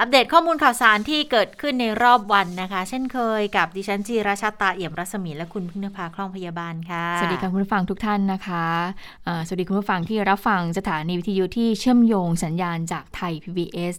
[0.00, 13.94] อัปเดตข้อมูลข่าวสารที่เกิดขึ้นในรอบวันนะคะ เช่นเคยกับดิฉันจีราชาตาเอี่ยมรัศมีและคุณพึ่งนภาคล่องพยาบาลค่ะ สวัสดีค่ะคุณผู้ฟังทุกท่านนะคะะสวัสดีคุณผู้ฟังที่รับฟังสถานีวิทยุที่เชื่อมโยงสัญญาณจากไทย PBS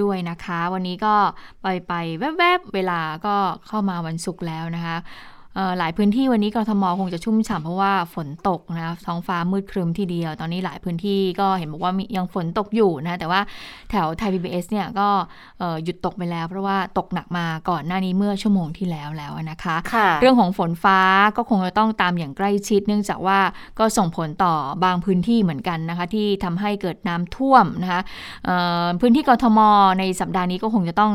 [0.00, 1.14] ด้วยนะคะ วันนี้ก็
[1.62, 3.36] ไปไปแวบๆเวลาก็
[3.66, 4.96] เข้ามาวันศุกร์แล้วนะคะ
[5.78, 13.40] หลายพื้นที่วันนี้กรทมคงจะชุ่มฉ่ำเพราะว่าฝนตกนะท้องฟ้ามืดครึ้มทีเดียว ตอนนี้หลายพื้นที่ก็เห็นบอกว่ามียังฝนตกอยู่นะแต่ว่า
[13.90, 15.08] แถวไทยพีบีเนี่ยก็
[15.84, 20.98] หยุดตกไปแล้ว เพราะว่าตกหนักมาก่อนหน้านี้เมื่อชั่วโมงที่แล้วแล้วนะคะคะเรื่องของฝนฟ้า
[21.36, 23.38] ก็คงจะต้องตามอย่างใกล้ชิด เนื่องจากว่า
[23.78, 28.00] ก็ส่งผลต่อบางพื้นที่เหมือนกันนะคะที่ทำให้เกิดน้ำท่วมนะคะ
[29.00, 29.58] พื้นที่กรทม
[29.98, 31.12] ในสัปดาห์นี้ก็คงจะต้อง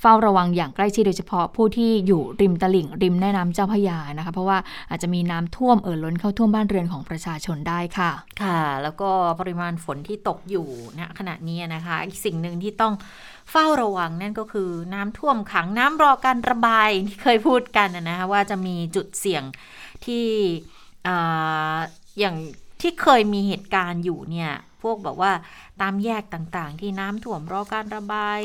[0.00, 4.58] เฝ้าระวังอย่างใกล้ชิดโดยเฉพาะผู้ที่อยู่ริมตลิ่งริมแม่น้ำเจ้าพระยานะคะ เพราะว่า
[4.90, 8.10] อาจจะมีน้ำท่วมเอ่อล้นเข้าท่วมบ้านเรือนของประชาชนได้ค่ะ
[8.42, 10.66] ค่ะ แล้วก็ปริมาณฝนที่ตกอยู่
[10.98, 12.94] ณขณะนี้นะคะอีกสิ่งหนึ่งที่ต้อง
[13.50, 19.42] เฝ้าระวังนั่นก็คือน้ำท่วมขังน้ำรอการระบายที่เคยพูดกันนะคะว่าจะมีจุดเสี่ยง
[20.04, 20.26] ที่
[22.18, 22.36] อย่าง
[22.80, 25.32] ที่เคยมีเหตุการณ์อยู่เนี่ยพวกแบบว่า
[25.82, 28.40] ตามแยกต่างๆ ที่น้ำท่วมรอการระบาย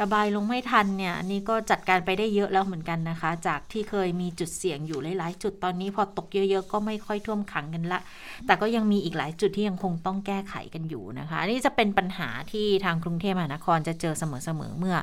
[0.00, 8.00] ระบายลงไม่ทันเนี่ยอันนี้ก็จัดการไปได้เยอะแล้วเหมือนกันนะคะ จากที่เคยมีจุดเสี่ยงอยู่หลาย ๆ จุดตอนนี้พอตกเยอะ ๆ ก็ไม่ค่อยท่วมขังกันละ
[8.46, 14.96] แต่ก็ยังมีอีกหลายจุดที่ยังคงต้องแก้ไขกันอยู่นะคะอันนี้จะเป็นปัญหาที่ทางกรุงเทพมหานครจะเจอเสมอๆเมื่อ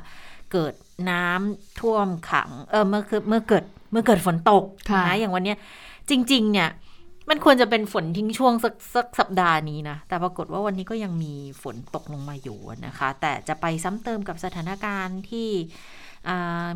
[0.52, 0.74] เกิด
[1.10, 4.64] น้ำท่วมขังเออเมื่อคือเมื่อเกิดเมื่อเกิดฝนตก
[5.06, 5.54] นะอย่างวันนี้
[6.10, 6.68] จริง ๆ เนี่ย
[7.28, 15.48] มันควรจะเป็นฝนทิ้งช่วงสักสักสัปดาห์นี้นะ แต่ปรากฏว่าวันนี้ก็ยังมีฝนตกลงมาอยู่นะคะ แต่จะไปซ้ำเติมกับสถานการณ์ที่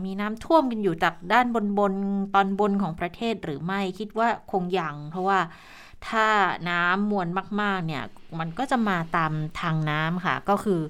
[0.04, 1.94] มีน้ำท่วมกันอยู่จากด้านบนบน
[2.34, 5.38] ตอนบนของประเทศหรือไม่คิดว่าคงยัง เพราะว่า
[6.08, 6.26] ถ้า
[6.70, 7.28] น้ำมวล
[7.60, 8.04] มาก ๆ เนี่ย
[8.38, 10.80] มันก็จะมาตามทางน้ำค่ะ ก็คือ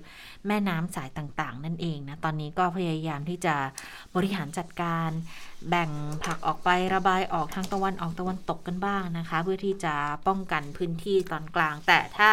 [0.48, 3.54] แม่น้ำสายต่างๆ นั่นเองนะ ตอนนี้ก็พยายามที่จะ
[4.14, 5.10] บริหารจัดการ
[5.68, 5.90] แบ่ง
[6.24, 9.94] ผักออกไประบายออกทางตะวันออกตะวันตกกันบ้างนะคะ เพื่อที่จะ
[10.26, 12.30] ป้องกันพื้นที่ตอนกลาง แต่ถ้า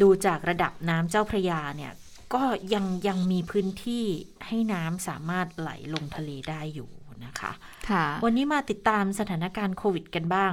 [0.00, 1.92] ดูจากระดับน้ำเจ้าพระยาเนี่ย
[2.34, 2.42] ก็
[2.74, 4.04] ยังยังมีพื้นที่
[4.46, 6.90] ให้น้ำสามารถไหลลงทะเลได้อยู่
[7.24, 7.52] นะคะ
[7.90, 10.52] ค่ะ วันนี้มาติดตามสถานการณ์โควิดกันบ้าง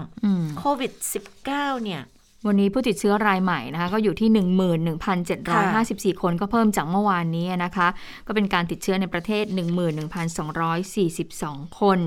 [0.59, 0.91] โควิด
[1.43, 2.01] -19 เนี่ย
[2.47, 4.29] วันนี้ผู้ติดเชื้อรายใหม่นะคะก็อยู่ที่
[5.45, 7.87] 11,754 คนก็เพิ่มจากเมื่อวานนี้นะคะ
[8.27, 9.45] ก็เป็นการติดเชื้อในประเทศ
[11.01, 11.99] 11,242 คน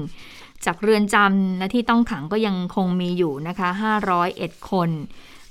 [0.64, 3.68] จากเรือนจำและที่ต้องขังก็ยังคงมีอยู่นะคะ
[4.20, 4.90] 501 คน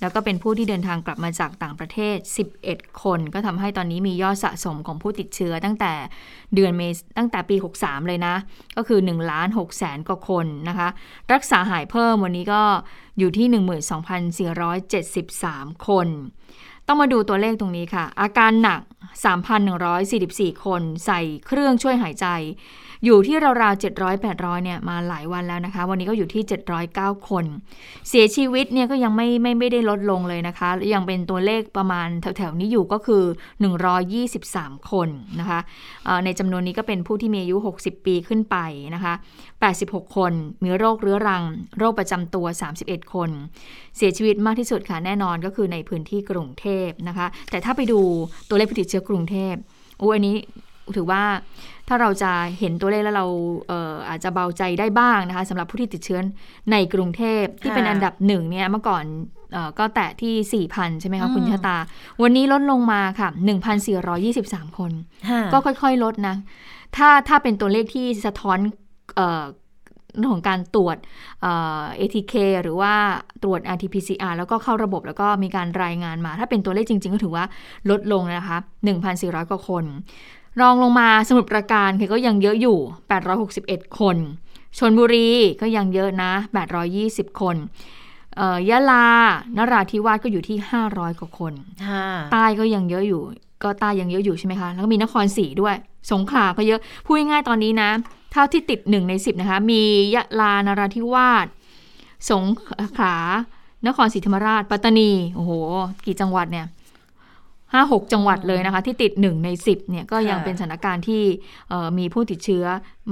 [0.04, 2.18] แล้วก็เป็นผู้ที่เดินทางกลับมาจากต่างประเทศ
[2.58, 5.94] 11 คน ก็ทำให้ตอนนี้มียอดสะสมของผู้ติดเชื้อตั้งแต่
[6.56, 8.36] เดือนเมษตั้งแต่ปี 63 เลยนะ
[8.78, 10.90] ก็คือ1ล้าน6แสนกว่าคนนะคะ
[11.34, 12.62] รักษาหายเพิ่มวันนี้ก็
[13.20, 13.48] อยู่ที่
[15.36, 16.08] 12,473 คน
[16.88, 18.82] ต้องมาดูตัวเลขตรงนี้ค่ะ อาการหนัก
[19.94, 22.28] 3,144 คนใส่เครื่องช่วยหายใจ
[23.06, 26.44] อยู่ที่ราวๆ700 800เนี่ยมาหลายวันแล้วนะคะ วันนี้ก็อยู่ที่
[26.86, 27.46] 709 คน
[28.10, 33.24] เสียชีวิตเนี่ยก็ยังไม่ไม่ไม่ได้ลดลงเลยนะคะ ยังเป็นตัวเลขประมาณแถวๆนี้อยู่ก็คือ
[34.08, 35.60] 123 คนนะคะ
[36.26, 38.58] ในจำนวนนี้ก็เป็นผู้ที่มีอายุ 60 ปีขึ้นไป
[38.96, 39.14] นะคะ
[39.64, 40.34] 86 คน
[40.64, 41.44] มีโรคเรื้อรัง
[41.78, 42.46] โรคประจำตัว
[42.80, 43.30] 31 คน
[43.98, 48.00] เสียชีวิตมากที่สุดค่ะแน่นอนก็คือในพื้นที่กรุงเทพนะคะ แต่ถ้าไปดู
[48.50, 49.54] ตัวเลขผู้ติดเชื้อกรุงเทพ
[50.02, 50.36] อ้อันนี้
[50.96, 51.24] ถือว่า
[51.88, 53.28] ถ้าเราจะเห็นตัวเลขแล้วเรา
[53.68, 56.20] เอออาจจะเบาใจได้บ้างนะคะสำหรับผู้ที่ติดเชื้อ
[56.72, 59.04] ในกรุงเทพที่เป็นอันดับหนึ่งเนี่ยเมื่อก่อน
[59.56, 61.78] ออก็แตะที่ 4,000 ใช่ไหมคะคุณชะตา
[62.22, 63.30] วันนี้ลดลงมาค่ะ
[64.04, 64.92] 1,423 คน
[65.54, 66.36] ก็ค่อยๆลดนะ
[66.96, 68.58] ถ้าถ้าเป็นตัวเลขที่สะท้อน
[70.18, 70.98] เรื่องของการตรวจ
[71.42, 71.48] เอ
[72.00, 72.34] ATK
[72.64, 72.94] หรือว่า
[73.44, 77.46] ตรวจ RT-PCR แล้วก็เข้าระบบแล้วก็มีการรายงานมา ถ้าเป็นตัวเลขจริง ๆ ก็ถือว่า
[77.90, 78.58] ลดลงนะคะ
[79.04, 79.86] 1,400 กว่าคน
[80.62, 82.78] รองลงมาสมุทรปราการคือก็ยังเยอะอยู่
[83.38, 84.18] 861 คน
[84.78, 85.30] ชนบุรี
[85.62, 86.32] ก็ยังเยอะนะ
[86.88, 87.56] 820 คน
[88.70, 89.08] ยะลา
[89.58, 90.58] นราธิวาสก็อยู่ที่
[90.90, 91.54] 500 กว่าคน
[92.32, 93.22] ใต้ก็ยังเยอะอยู่
[93.64, 95.76] ก็ใต้ยังเยอะอยู่ใช่ไหมคะ แล้วก็มีนครศรีด้วย
[96.12, 97.90] สงขลาก็เยอะ พูดง่ายๆตอนนี้นะ
[98.34, 99.82] เท่าที่ติดหนึ่งในสิบนะคะ มี
[100.16, 101.48] ยะลานราธิวาส
[102.30, 102.44] สง
[102.98, 103.18] ขลา
[103.88, 105.52] นครศรีธรรมราช ปัตตานี โอ้โห
[106.06, 106.68] กี่จังหวัดเนี่ย
[107.74, 111.24] ห้าหกจังหวัดเลยนะคะ ที่ติดหนึ่งในสิบเนี่ยก็ยังค่ะเป็นสถานการณ์ที่
[111.70, 112.66] เอ่อมีผู้ติดเชื้อ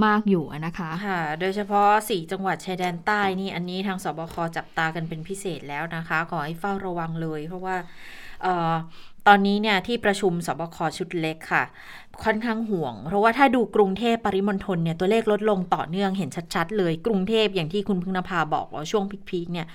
[0.05, 8.30] มากอยู่นะคะค่ะโดยเฉพาะ4จังหวัดชายแดนใต้นี่อันนี้ทางสบคจับตากันเป็นพิเศษแล้วนะคะ ขอให้เฝ้าระวังเลย เพราะว่าเอ่อ
[9.27, 11.63] ตอนนี้เนี่ยที่ประชุมสบคชุดเล็กค่ะ
[12.23, 19.67] ค่อนข้างห่วง เพราะว่าถ้าดูกรุงเทพปริมณฑลเนี่ยตัวเลขลดลงต่อเนื่องเห็นชัดๆ เลย กรุงเทพอย่างที่คุณพึ่งนภาบอกว่าช่วงพีคๆเนี่ย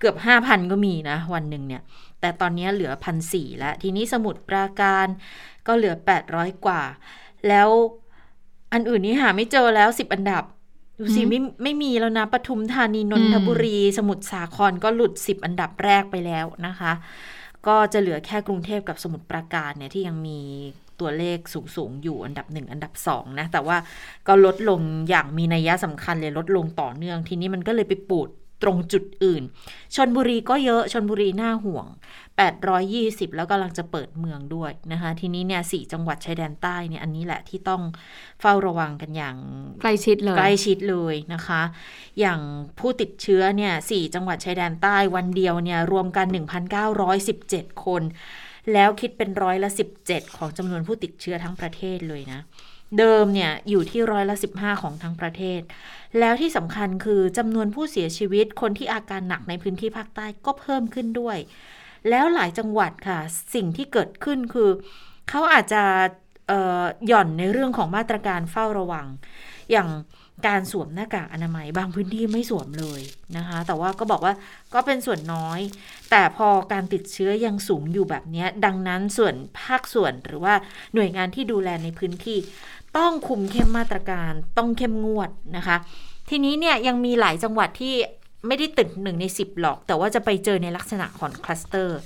[0.00, 1.82] เกือบ 5,000 ก็มีนะ วันหนึ่งเนี่ย
[2.20, 5.06] แต่ตอนนี้เหลือพันสี่แล้ว ทีนี้สมุดปราการ
[5.66, 5.94] ก็เหลือ
[6.30, 6.82] 800 กว่า
[7.48, 7.68] แล้ว
[8.72, 10.44] อันอื่นนี้หาไม่เจอแล้ว 10 อันดับ
[10.98, 16.92] ดูสิอืมไม่ไม่มีแล้วนะปทุมธานีนนทบุรี สมุทรสาครก็หลุด 10 อันดับแรกไปแล้วนะคะ
[17.68, 20.40] ก็จะเหลือแค่กรุงเทพกับสมุทรปราการเนี่ยที่ยังมี
[21.00, 21.38] ตัวเลข
[21.76, 23.76] สูงๆอยู่อันดับหนึ่งอันดับสองนะ แต่ว่า
[24.28, 28.28] ก็ลดลงอย่างมีนัยยะสำคัญเลยลดลงต่อเนื่อง ทีนี้มันก็เลยไปปูด
[28.62, 29.42] ตรงจุดอื่น
[29.94, 31.86] ชนบุรีก็เยอะชนบุรีน่าห่วง
[32.46, 37.82] 820 แล้วกำลังจะเปิดเมืองด้วยนะคะ ทีนี้เนี่ยสจังหวัดชายแดนใต้เนี่ยอันนี้แหละที่ต้อง
[38.40, 39.36] เฝ้าระวังกันอย่าง
[39.80, 41.62] ใกล้ชิดเลยใกล้ชิดเลยนะคะ
[42.20, 42.40] อย่าง
[42.78, 46.26] ผู้ติดเชื้อเนี่ยสี่จังหวัดชายแดนใต้วันเดียวเนี่ยรวมกัน
[47.06, 48.02] 1,917 คน
[48.72, 49.70] แล้วคิดเป็นร้อยละ
[50.02, 52.40] 17 ของจำนวนผู้ติดเชื้อทั้งประเทศเลยนะ
[52.98, 55.60] เดิมเนี่ยอยู่ที่ร้อยละ 15 ของทั้งประเทศ
[56.18, 61.38] แล้วที่สำคัญคือจำนวนผู้เสียชีวิตคนที่อาการหนักในพื้นที่ภาคใต้ก็เพิ่มขึ้นด้วย
[62.10, 63.18] แล้วหลายจังหวัดค่ะ
[63.54, 64.70] สิ่งที่เกิดขึ้นคือ
[65.28, 65.82] เขาอาจจะ
[67.06, 69.06] หย่อนในเรื่องของมาตรการเฝ้าระวัง
[69.70, 69.88] อย่าง
[70.48, 73.00] การสวมหน้ากากอนามัย บางพื้นที่ไม่สวมเลย
[73.36, 74.34] นะคะ แต่ว่าก็บอกว่า
[74.74, 75.60] ก็เป็นส่วนน้อย
[76.10, 80.54] แต่พอการติดเชื้อยังสูงอยู่แบบนี้ ดังนั้นส่วนภาคส่วนหรือว่า
[80.94, 82.38] หน่วยงานที่ดูแลในพื้นที่
[82.96, 85.76] ต้องคุมเข้มมาตรการต้องเข้มงวดนะคะ
[86.30, 87.94] ทีนี้เนี่ยยังมีหลายจังหวัดที่
[88.46, 91.98] ไม่ได้ติดหนึ่งในสิบหรอก แต่ว่าจะไปเจอในลักษณะของคลัสเตอร์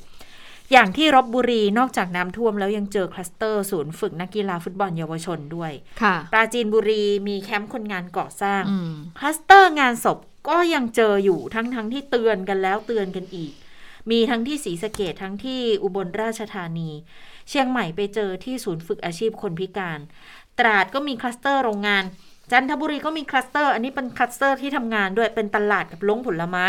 [0.73, 10.19] อย่างที่ลพบุรีนอกจากน้ำท่วมแล้วยังเจอคลัสเตอร์ ศูนย์ฝึกนักกีฬาฟุตบอลเยาวชนด้วยค่ะปราจีนบุรีมีแคมป์คนงานก่อสร้างอืมคลัสเตอร์งานศพ
[10.49, 13.53] ก็ยังเจออยู่ทั้งทั้งที่เตือนกันแล้วเตือนกันอีก
[14.11, 16.91] มีทั้งที่ศรีสะเกษทั้งที่อุบลราชธานี
[17.49, 20.01] เชียงใหม่ไปเจอที่ศูนย์ฝึกอาชีพคนพิการ
[20.59, 22.05] ตราดก็มีคลัสเตอร์โรงงาน
[22.53, 26.67] จันทบุรีก็มีคลัสเตอร์ อันนี้เป็นคลัสเตอร์ที่ทำงานด้วยเป็นตลาดกับล้งผลไม้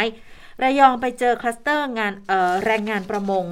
[0.61, 2.13] ระยองไปเจอคลัสเตอร์งาน
[2.65, 3.45] แรงงานประมง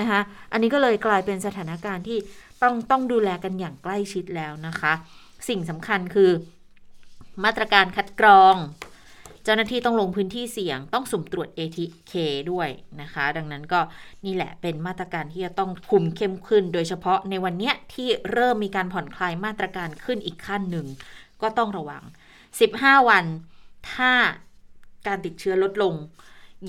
[0.00, 0.20] นะคะ
[0.52, 2.18] อันนี้ก็เลยกลายเป็นสถานการณ์ที่
[2.62, 4.92] ต้องต้องดูแลกันอย่างใกล้ชิดแล้วนะคะ
[5.48, 6.30] สิ่งสำคัญคือ
[7.44, 8.56] มาตรการคัดกรอง
[9.44, 12.12] เจ้าหน้าที่ต้องลงพื้นที่เสี่ยง ต้องสุ่มตรวจ ATK
[12.50, 12.68] ด้วย
[13.00, 13.80] นะคะ ดังนั้นก็
[14.24, 20.86] นี่แหละเป็นมาตรการที่จะต้องคุมเข้มขึ้น โดยเฉพาะในวันเนี้ยที่เริ่มมีการผ่อนคลายมาตรการขึ้นอีกขั้นหนึ่ง
[21.42, 22.02] ก็ต้องระวัง
[22.56, 23.24] 15 วัน
[23.92, 24.12] ถ้า
[25.06, 25.94] การติดเชื้อลดลง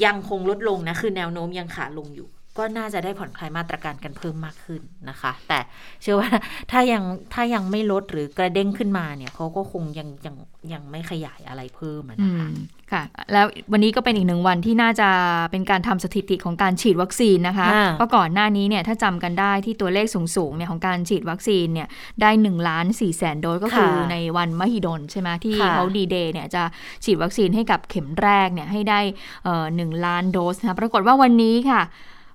[0.06, 5.60] ยังคงลดลงนะ คือแนวโน้มยังขาลงอยู่ ก็น่าจะได้ผ่อนคลายมาตรการกันเพิ่มมากขึ้นนะคะ แต่
[6.02, 6.30] เชื่อว่า
[6.72, 7.04] ถ้ายัง
[7.34, 10.36] ถ้ายังไม่ลดหรือกระเด้งขึ้นมาเนี่ยเขาก็คงยังยัง
[10.74, 12.54] ยังไม่ขยายอะไรเพิ่มอะอืนะคะม
[12.92, 13.04] ค่ะ
[13.34, 15.10] แล้ววันนี้ก็เป็นอีกหนึ่งวันที่น่าจะ
[15.52, 20.06] เป็นการทำสถิติของการฉีดวัคซีนนะคะอ่าเพราะก่อนหน้านี้เนี่ยถ้าจำกันได้ที่ตัวเลข
[20.36, 21.88] สูงๆเนี่ยของการฉีดวัคซีนเนี่ย
[22.22, 26.64] ได้1ล้าน4แสนโดสก็คือค่ะในวันมหิดลใช่ไหมที่ค่ะเขาดีเดย์เนี่ยจะ
[27.04, 29.00] ฉีดวัคซีนให้กับเข็มแรกเนี่ยให้ได้
[29.44, 31.82] เอ่อหนึ่งล้านโดสนะคะปรากฏว่าวันนี้ค่ะ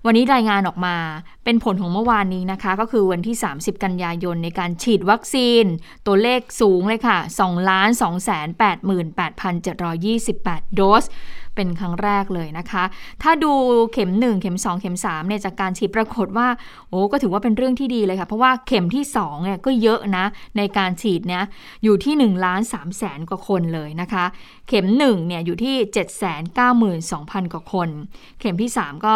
[0.05, 0.97] วันนี้รายงานออกมา
[1.45, 5.65] เป็นผลของเมื่อวานนี้นะคะ ก็คือวันที่ 30 กันยายนในการฉีดวัคซีน
[6.07, 8.49] ตัวเลขสูงเลยค่ะ2ล้าน2แสน
[9.43, 11.05] 88,728 โดส
[11.57, 12.85] เป็นครั้งแรกเลยนะคะ
[13.23, 13.53] ถ้าดู
[13.93, 16.49] เข็ม 1 เข็ม 2 เข็ม3เนี่ยจากการฉีดปรากฏว่า
[16.89, 20.25] โอ้ก็ถือว่าเป็นเรื่องที่ดีเลยค่ะ เพราะว่าเข็มที่2เนี่ยก็เยอะนะ
[20.57, 21.43] ในการฉีดเนี่ย
[21.85, 24.25] อยู่ที่1ล้าน3แสนกว่าคนเลยนะคะ
[24.69, 25.75] เข็ม1เนี่ยอยู่ที่
[26.65, 27.89] 792,000 กว่าคน
[28.41, 29.15] เข็มที่ 3 ก็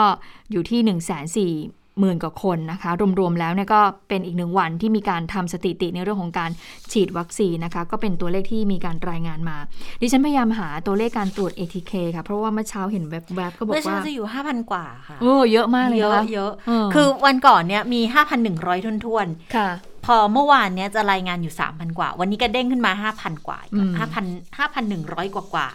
[0.52, 2.90] อยู่ที่ 1 4 0 0 0 0 หมื่นกว่าคนนะคะ
[3.20, 6.50] รวมๆแล้วเนี่ยก็เป็นอีกหนึ่งวันที่มีการทำสถิติในเรื่องของการ
[6.92, 9.56] ฉีดวัคซีนนะคะ ก็เป็นตัวเลขที่มีการรายงานมา
[10.00, 18.00] ดิฉันพยายามหาตัวเลขการตรวจ ATK ค่ะ เพราะว่าเมื่อเช้าเห็นแวบๆก็บอกเมื่อเช้าว่าจะอยู่ 5,000 กว่าค่ะโอ้เยอะมากเลยเยนอะเยอะเออคือวันก่อนเนี่ยมี
[18.42, 19.68] 5,100ทุนทวนๆค่ะ
[20.06, 24.24] พอเมื่อวานเนี้ยจะรายงานอยู่ 3,000 กว่า วันนี้ก็เด้งขึ้นมา 5,000 กว่าอืมห้าพัน
[24.58, 25.68] ห้าพันหนึ่งร้อยกว่ากว่า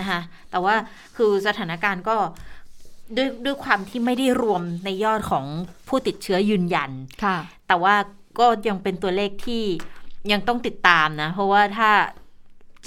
[0.00, 0.74] นะคะ แต่ว่า
[1.16, 2.16] คือสถานการณ์ก็
[3.16, 5.44] ด้วยด้วยความที่ไม่ได้รวมในยอดของ
[5.88, 6.90] ผู้ติดเชื้อยืนยัน
[7.24, 7.36] ค่ะ
[7.68, 7.94] แต่ว่า
[8.38, 9.64] ก็ยังเป็นตัวเลขที่
[10.32, 11.90] ยังต้องติดตามนะ เพราะว่าถ้า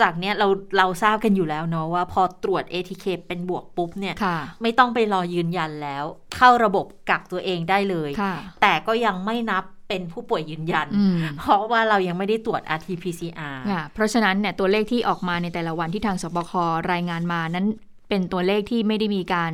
[0.01, 0.47] จากเนี้ยเรา
[0.77, 6.03] เราทราบกันอยู่แล้วเนาะว่าพอตรวจ ATK เป็นบวกปุ๊บเนี่ยค่ะไม่ต้องไปรอยืนยันแล้ว
[6.35, 16.51] เข้าระบบกักตัวเองได้เลยค่ะแต่ก็ยังไม่นับเป็นผู้ป่วยยืนยันอืมเพราะว่าเรายังไม่ได้ตรวจ RT-PCR ค่ะเพราะฉะนั้นเนี่ยตัวเลขที่ออกมาในแต่ละวันที่ทางสบค
[16.91, 17.67] รายงานมานั้น
[18.09, 19.51] เป็นตัวเลขที่ไม่ได้มีการ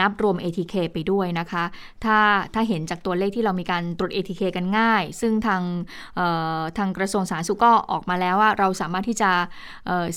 [0.00, 1.64] นับรวม ATK ไปด้วยนะคะ
[2.04, 2.18] ถ้า
[2.54, 5.62] ถ้าเห็นจากตัวเลขที่เรามีการตรวจ ATK กันง่าย ซึ่งทาง
[6.78, 9.30] ทางกระทรวงสาธารณสุขก็ออกมาแล้วว่าเราสามารถที่จะ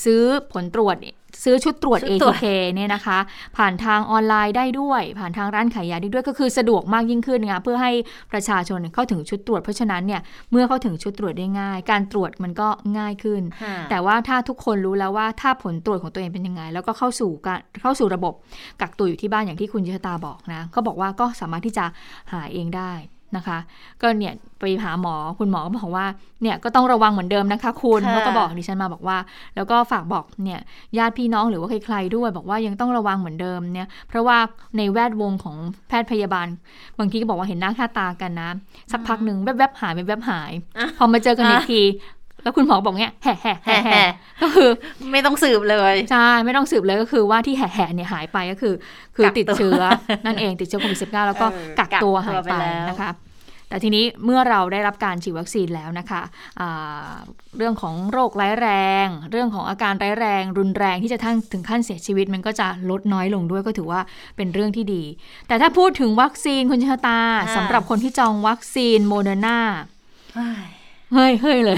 [0.03, 0.21] ซื้อ
[0.53, 0.95] ผลตรวจ
[1.43, 2.43] ซื้อชุดตรวจ ATK
[2.75, 3.19] เนี่ยนะคะ
[3.57, 7.91] ผ่านทางออนไลน์ได้ด้วย ผ่านทางร้านขายยาได้ด้วยก็คือสะดวกมากยิ่งขึ้นนะเพื่อให้
[8.31, 12.67] ประชาชนเข้าถึงชุดตรวจเพราะฉะนั้นเนี่ยเมื่อเข้าถึงชุดตรวจได้ง่าย การตรวจมันก็
[12.97, 13.41] ง่ายขึ้น
[13.89, 18.33] แต่ว่าถ้าทุกคนรู้แล้วว่าถ้าผลตรวจของตัวเองเป็นยังไง แล้วก็เข้าสู่การเข้าสู่ระบบ
[18.81, 21.85] กักตัวอยู่ที่บ้านอย่างที่คุณยิชตาบอกนะก็บอกว่าก็สามารถที่จะ
[22.31, 22.93] หาเองได้
[23.35, 23.57] นะคะ
[24.01, 26.05] ก็เนี่ยไปหาหมอคุณหมอก็บอกว่า
[26.41, 29.17] เนี่ยก็ต้องระวังเหมือนเดิมนะคะ คุณเขาก็บอกดิฉันมาบอกว่า
[29.55, 30.59] แล้วก็ฝากบอกเนี่ย
[30.97, 34.37] ญาติพี่น้องหรือว่าใครๆด้วยบอกว่ายังต้องระวังเหมือนเดิมเนี่ยเพราะว่า
[34.77, 35.57] ในแวดวงของ
[35.87, 36.47] แพทย์พยาบาล
[36.99, 38.49] บางทีก็บอกว่าเห็นหน้าค่าตากันนะ
[38.91, 40.51] สักพักหนึ่งแวบๆหายแวบๆหาย
[40.97, 41.81] พอมาเจอกันอีกที
[42.47, 44.03] แล้วคุณหมอบอกเนี้ยแห่แห่แห่แห่
[44.41, 44.69] ก็คือ
[45.11, 48.73] ไม่ต้องสืบเลยใช่ไม่ต้องสืบเลยก็คือว่าที่แห่แห่เนี่ยหายไปก็คือ
[49.15, 49.81] คือติดเชื้อ
[50.25, 51.47] นั่นเองติดเชื้อโควิดสิแล้วก็
[51.79, 52.55] กักตัวหายไป
[52.89, 53.11] นะคะ
[53.69, 57.13] แต่ทีนี้เมื่อเราได้รับการฉีดวัคซีนแล้วนะคะะ
[57.57, 58.69] เรื่องของโรคร้ายแร
[59.05, 64.01] ง เรื่องของอาการร้ายแรง รุนแรงที่จะทั้งถึงขั้นเสียชีวิต มันก็จะลดน้อยลงด้วยก็ถือว่า
[64.37, 65.03] เป็นเรื่องที่ดี
[65.47, 67.19] แต่ถ้าพูดถึงวัคซีนคุณชะตา
[67.55, 69.59] สำหรับคนที่จองวัคซีนโมเดอร์นา
[71.13, 71.77] เฮ้ยเฮ้ยเลย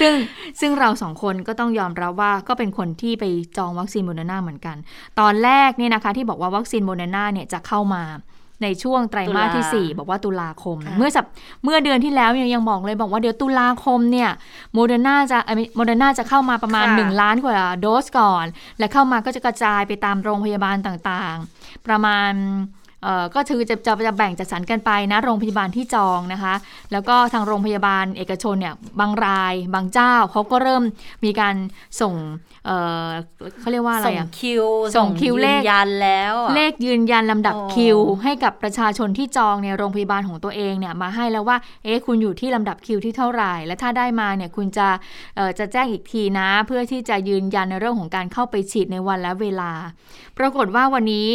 [0.00, 0.12] ซึ่ง
[0.60, 3.24] ซึ่งเราสองคนก็ต้องยอมรับว่าก็เป็นคนที่ไป
[3.56, 4.76] จองวัคซีนโมเดอร์นาเหมือนกัน
[5.20, 8.04] ตอนแรกเนี่ยนะคะ ที่บอกว่าวัคซีนโมเดอร์นาเนี่ยจะเข้ามา
[8.62, 11.24] ในช่วงไตรมาสที่ 4 บอกว่าตุลาคม เมื่อสัป
[11.64, 14.30] เมื่อเดือนที่แล้วยังบอกเลยบอกว่าเดี๋ยวตุลาคมเนี่ย
[14.74, 15.38] โมเดอร์นาจะ
[15.76, 18.46] โมเดอร์นาจะเข้ามาประมาณ 1 ล้านกว่าโดสก่อน
[18.78, 22.32] และเข้ามาก็จะกระจายไปตามโรงพยาบาลต่างๆ ประมาณ
[23.34, 26.54] ก็คือจะจะจะแบ่งจัดสรรกันไปนะโรงพยาบาลที่จองนะคะ
[26.92, 30.82] แล้วก็ทางโรงพยาบาลเอกชนเนี่ยบางรายบางเจ้าเขาก็เริ่ม
[31.24, 31.54] มีการ
[32.00, 32.14] ส่ง
[32.66, 34.64] เเขาเรียกว่าอะไรอะส่งคิว
[34.96, 44.88] ส่งคิวเลขยันแล้วเลขยืนยันลำดับคิว ให้กับประชาชนที่จองในโรงพยาบาลของตัวเองเนี่ยมาให้แล้วว่าเอ๊ะคุณอยู่ที่ลำดับคิวที่เท่าไหร่ และถ้าได้มาเนี่ยคุณจะ
[45.58, 49.72] จะแจ้งอีกทีนะ เพื่อที่จะยืนยันในเรื่องของการเข้าไปฉีดในวันและเวลา
[50.38, 51.28] ปรากฏว่าวันนี้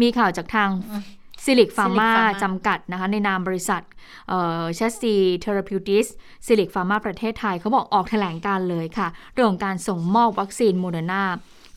[0.00, 0.70] มีข่าวจากทาง
[1.44, 2.10] Zuellig Pharma
[2.42, 3.82] จำกัดนะคะในนามบริษัท
[4.74, 6.06] ZP Therapeutics
[6.46, 11.22] Zuellig Pharma ประเทศไทยเขาบอกออกแถลงการณ์เลยค่ะ เรื่องของการส่งมอบวัคซีนโมเดอร์นา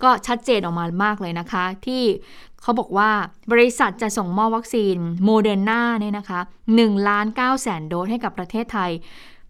[0.04, 2.04] ก็ชัดเจนออกมามากเลยนะคะ ที่
[2.62, 3.10] เขาบอกว่า
[3.52, 6.40] บริษัทจะส่งมอบวัคซีนโมเดอร์นาเนี่ยนะคะ
[6.76, 8.92] 1ล้าน9แสนโดสให้กับประเทศไทย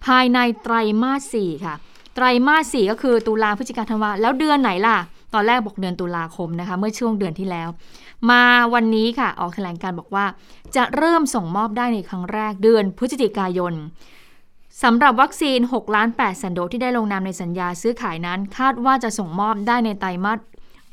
[0.06, 1.76] ภายในไตรมาส 4 ค่ะ
[2.16, 4.98] ไตรมาส 4 ก็คือตุลาพฤศจิกาธันวาแล้วเดือนไหนล่ะ
[5.34, 7.70] ตอนแรกบอกเดือนตุลาคมนะคะ เมื่อช่วงเดือนที่แล้ว
[8.30, 8.44] มา
[8.74, 10.26] วันนี้ค่ะออกแถลงการบอกว่า
[10.76, 13.74] จะเริ่มส่งมอบได้ในครั้งแรกเดือนพฤศจิกายน
[14.84, 20.40] สำหรับวัคซีน6ล้าน8แสนโดสที่ได้ลงนามในสัญญาซื้อขายนั้น คาดว่าจะส่งมอบได้ในไตรมาส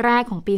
[0.04, 0.54] แรกของปี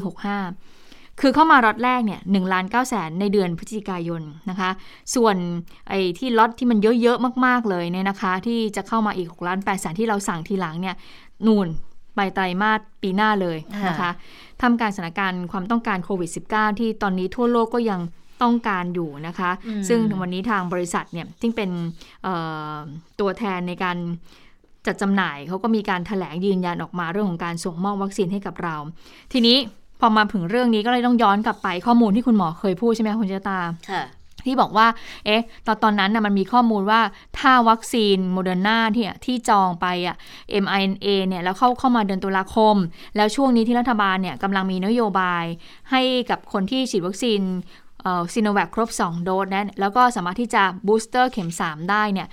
[0.59, 4.71] 65 คือเข้ามาล็อตแรกเนี่ยหล้านเก้าแสนในเดือนพฤศจิกายนนะคะ
[5.15, 5.37] ส่วน
[5.89, 10.95] ไอ้ที่ล็อตที่มันเยอะๆมากๆเลยเนี่ยนะคะ ที่จะเข้ามาอีก6ล้าน8แสนที่เราสั่งทีหลังเนี่ย
[11.47, 11.67] นูน
[12.19, 13.59] ไปไตรมาสปีหน้าเลย
[13.89, 14.11] นะคะ
[14.63, 18.01] ทำการสถานการณ์ความต้องการโควิด -19 ที่ตอนนี้ทั่วโลกก็ยัง
[18.43, 19.51] ต้องการอยู่นะคะ
[19.89, 21.71] ซึ่งวันนี้ทางบริษัทเนี่ยที่เป็น
[23.21, 23.97] ตัวแทนในการ
[24.87, 28.77] จัดจำหน่าย เขาก็มีการถแถลงยืนยันออกมาเรื่องของการส่งมอบวัคซีนให้กับเรา
[29.33, 29.57] ทีนี้
[30.01, 33.59] พอมาถึงเรื่องนี้ก็เลยต้องย้อนกลับไปข้อมูลที่คุณหมอเคยพูดใช่ไหมคุณเจตา
[34.47, 34.87] ที่บอกว่า
[35.27, 37.01] เอ๊ะ ตอนตอนนั้นนะมันมีข้อมูลว่า
[37.39, 40.17] ถ้าวัคซีนโมเดอร์นาที่ที่จองไปอะ
[40.65, 42.77] mRNA เนี่ยแล้วเข้าเข้ามาเดือนตุลาคม
[43.17, 45.45] แล้วช่วงนี้ที่รัฐบาลเนี่ยกำลังมีนโยบาย
[45.91, 47.41] ให้กับคนที่ฉีดวัคซีน
[48.35, 52.29] ซีโนแวคครบ 2 โดสนะแล้วก็สามารถที่จะ booster เข็ม 3 ได้เนี่ย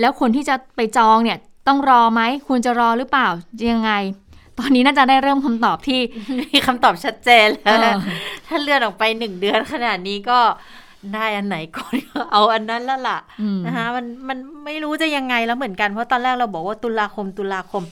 [0.00, 1.38] แล้วคนที่จะไปจองเนี่ย
[1.68, 3.28] ต้องรอไหมควรจะรอหรือเปล่า
[3.70, 3.92] ยังไง
[4.58, 6.00] ตอนนี้น่าจะได้เริ่มคำตอบที่
[6.52, 7.78] มีคำตอบชัดเจนแล้ว
[8.46, 10.38] ถ้าเลื่อนออกไปหนึ่งเดือนขนาดนี้ก็
[11.14, 11.94] ได้อันไหนก่อน
[12.32, 13.18] เอาอันนั้นละล่ะ
[13.66, 17.82] นะคะมันมันไม่รู้จะยังไงแล้วเหมือนกันเพราะตอนแรกเราบอกว่าตุลาคมตุลาคม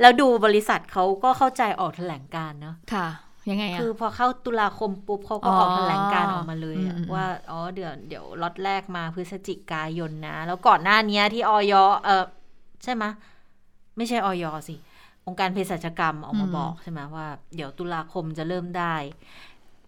[0.00, 3.08] แล้วดูบริษัทเขาก็เข้าใจออกแถลงการเนาะค่ะ
[3.50, 6.76] ยังไงอะคือพอเข้าตุลาคมปุ๊บเขาก็ออกแถลงการออกมาเลย
[7.14, 12.24] ว่าอ๋อเดี๋ยวเดี๋ยวล็อตแรกมาพฤศจิกายนนะ แล้วก่อนหน้านี้ที่ออยเออ
[12.84, 13.04] ใช่ไหม
[13.96, 14.76] ไม่ใช่ออยสิ
[15.26, 18.94] องค์การเภสัชกรรมออกมาบอกใช่ไหมว่า เดี๋ยวตุลาคมจะเริ่มได้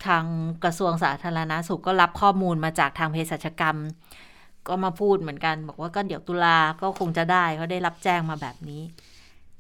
[0.07, 0.25] ทาง
[0.65, 3.79] กระทรวงสาธารณาสุขก็รับข้อมูลมาจากทางเภสัชกรรม
[4.69, 8.83] ก็มาพูดเหมือนกัน บอกว่าก็เดี๋ยวตุลาก็คงจะได้เขาได้รับแจ้งมาแบบนี้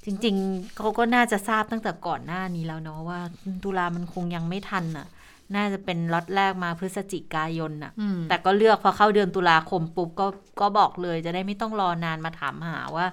[0.04, 3.20] จริงๆเขาก็น่าจะทราบตั้งแต่ก่อนหน้านี้แล้วเนาะว่า
[3.64, 5.06] ตุลามันคงยังไม่ทันอะ
[5.54, 7.92] น่าจะเป็นล็อตแรกมาพฤศจิกายนอะ
[8.28, 10.26] แต่ก็เลือกพอเข้าเดือนตุลาคมปุ๊บก็
[10.60, 13.06] ก็บอกเลยจะได้ไม่ต้องรอนานมาถามหาว่า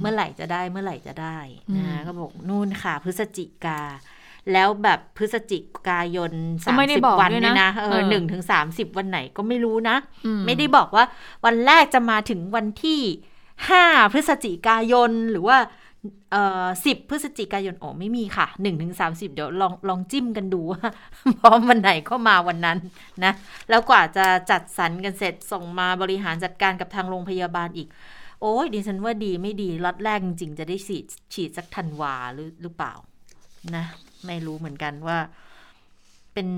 [0.00, 1.38] เมื่อไหร่จะได้เมื่อไหร่จะได้
[1.76, 3.80] นะก็บอกนู่นค่ะพฤศจิกา
[4.52, 6.32] แล้วแบบพฤศจิกายน
[6.64, 11.04] ก็สามไม่ได้สิบบอกวันด้วยเนี่ยนะนะเอเอออหนึ่งถึงสามสิบวันไหนก็ไม่รู้นะอืไม่ได้บอกว่า
[11.44, 13.00] วันแรกจะมาถึงวันที่
[13.68, 15.58] ห้าพฤศจิกายนหรือว่า
[16.32, 20.88] เอ่อสิบพฤศจิกายนโอ้ไม่มีค่ะหนึ่งถึงสามสิบเดี๋ยวลองลองจิ้มกันดูว่า
[21.40, 22.78] พร้อมวันไหนก็มาวันนั้น
[23.24, 23.32] นะ
[23.68, 27.88] แล้วกว่าจะจัดสรรกันเสร็จส่งมาบริหารจัดการกับทางโรงพยาบาลอีก
[28.40, 31.04] โอ้ยดิฉันว่าดีไม่ดีล็อตแรกจริงๆ จะได้ฉีด
[31.34, 32.94] ฉีดสักธันวาหรือหรือเปล่า
[33.76, 33.84] นะ
[34.26, 35.18] ไม่รู้เหมือนกันว่า
[36.34, 36.48] เป็น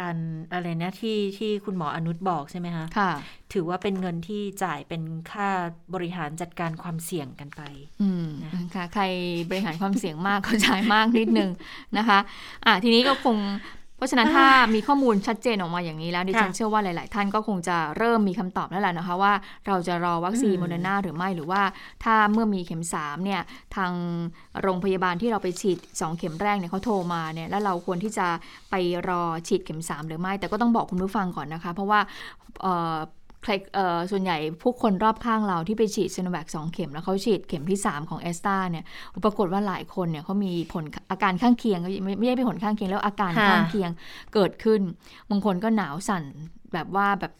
[0.00, 0.16] การ
[0.52, 3.12] อะไรนะที่ที่คุณหมออนุชบอกใช่ไหมคะค่ะ
[3.52, 5.48] ถือว่าเป็นเงินที่จ่ายเป็นค่า
[5.94, 7.62] บริหารจัดการความเสี่ยงกันไป
[8.02, 9.04] อืมนะค่ะใคร
[9.50, 11.50] บริหารความเสี่ยงมากก็จ่ายมากนิดนึง
[11.98, 12.18] นะคะ
[12.66, 13.36] อะทีนี้ก็คง
[13.98, 19.32] เพราะฉะนั้นถ้ามีข้อมูลชัดเจนออกมาอย่างนี้แล้วดิฉันค่ะเชื่อว่าหลาย ๆ ท่านก็คงจะเริ่มมีคำตอบแล้วแหละนะคะว่า
[19.66, 21.62] เราจะรอวัคซีนอืมโมเดอร์นาหรือไม่หรือว่า
[22.04, 23.40] ถ้าเมื่อมีเข็ม3เนี่ย
[23.76, 23.92] ทาง
[24.62, 28.26] โรงพยาบาลที่เราไปฉีด 2 เข็มแรกเนี่ยเขาโทรมาเนี่ยแล้วเราควรที่จะ
[28.70, 28.74] ไป
[29.08, 32.00] รอฉีดเข็ม 3 หรือไม่ แต่ก็ต้องบอกคุณผู้ฟังก่อนนะคะ เพราะว่า
[33.48, 33.58] ใคร
[34.10, 38.84] ส่วนใหญ่ผู้คนรอบข้างเราที่ไปฉีดซีโนแวค2เข็มแล้วเขาฉีดเข็มที่ 3 ของแอสตราเนี่ย
[39.24, 43.90] ปรากฏว่าหลายคนเนี่ยเขามีผลอาการข้างเคียงไม่ไม่ได้เป็นผลข้างเคียงแล้วอาการข้างเคียง
[44.34, 44.80] เกิดขึ้น
[45.30, 46.24] บางคนก็หนาวสั่น
[46.72, 47.32] แบบว่าแบบ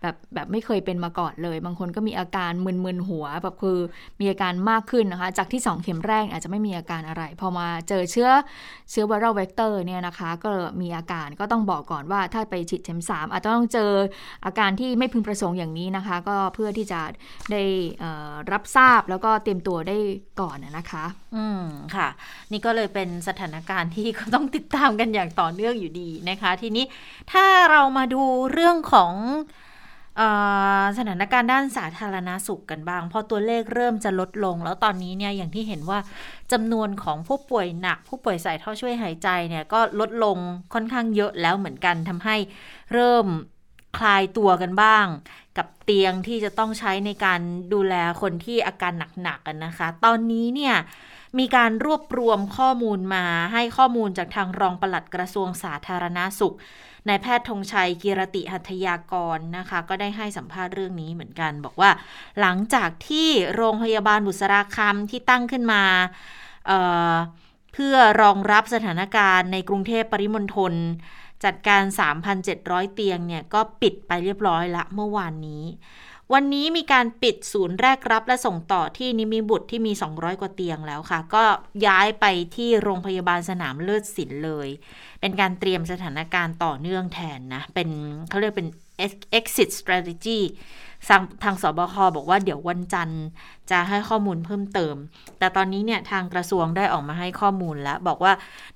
[0.00, 3.78] แบบแบบไม่เคยเป็นมาก่อนเลย บางคนก็มีอาการมึนๆหัวแบบคือ
[4.20, 8.30] มีอาการมากขึ้นนะคะ จากที่ 2 เข็มแรกอาจจะไม่มีอาการอะไร พอมาเจอเชื้อ
[8.90, 10.50] เชื้อ viral vector เนี่ยนะคะ ก็
[10.80, 13.90] มีอาการก็ต้องบอกก่อนว่าถ้าไปฉีดเข็ม3อาจจะต้องเจอ
[14.44, 17.00] อาการที่ไม่พึงประสงค์อย่างนี้นะคะ ก็เพื่อที่จะ
[17.52, 17.62] ได้
[18.52, 19.96] รับทราบแล้วก็เตรียมตัวได้
[20.40, 21.04] ก่อนนะคะ
[21.36, 21.62] อืม
[21.94, 22.08] ค่ะ
[22.52, 26.84] นี่ก็เลยเป็นสถานการณ์ที่ก็ต้องติดตามกันอย่างต่อเนื่องอยู่ดีนะคะ ทีนี้
[27.32, 29.12] ถ้าเรามาดูเรื่องของ
[30.16, 30.22] เอ
[30.80, 35.98] อสถานการณ์ด้านสาธารณาสุขกันบ้าง พอตัวเลขเริ่มจะลดลง แล้วตอนนี้เนี่ยอย่างที่เห็นว่า
[36.52, 40.38] จำนวนของผู้ป่วยหนัก ผู้ป่วยใส่ท่อช่วยหายใจเนี่ยก็ลดลง
[40.74, 42.36] ค่อนข้างเยอะแล้วเหมือนกันทำให้
[42.92, 43.26] เริ่ม
[43.98, 45.06] คลายตัวกันบ้าง
[45.58, 47.40] กับเตียงที่จะต้องใช้ในการ
[47.72, 48.92] ดูแลคนที่อาการ
[49.22, 50.74] หนักๆกันนะคะ ตอนนี้เนี่ย
[51.38, 56.56] มีการรวบรวมข้อมูลมาให้ข้อมูลจากทางรองปลัดกระทรวงสาธารณาสุข
[57.08, 61.90] นายแพทย์ธงชัยกีรติหัตยากรนะคะ ก็ได้ให้สัมภาษณ์เรื่องนี้เหมือนกัน บอกว่า
[62.40, 65.82] หลังจากที่โรงพยาบาลบุษราคำที่ตั้งขึ้นมา
[66.66, 70.72] เเพื่อรองรับสถานการณ์ในกรุงเทพปริมณฑล
[71.44, 71.82] จัดการ
[72.38, 75.64] 3,700 เตียงเนี่ย ก็ปิดไปเรียบร้อยละเมื่อวานนี้
[76.34, 81.44] วันนี้มีการปิดศูนย์แรกรับและส่งต่อที่นิมิบุตรที่มี 200 กว่าเตียงแล้วค่ะ ก็
[81.86, 82.24] ย้ายไป
[82.56, 84.68] ที่โรงพยาบาลสนามเลิศศิลป์เลย
[85.20, 87.88] เป็นการเตรียมสถานการณ์ต่อเนื่องแทนนะ เป็น
[88.28, 88.68] เขาเรียกเป็น
[89.38, 90.40] exit strategy
[91.08, 93.22] ทางทางสบคบอกว่าเดี๋ยววันจันทร์
[93.70, 94.94] จะให้ข้อมูลเพิ่มเติม
[95.38, 98.32] แต่ตอนนี้เนี่ยทางกระทรวงได้ออกมาให้ข้อมูลแล้ว บอกว่า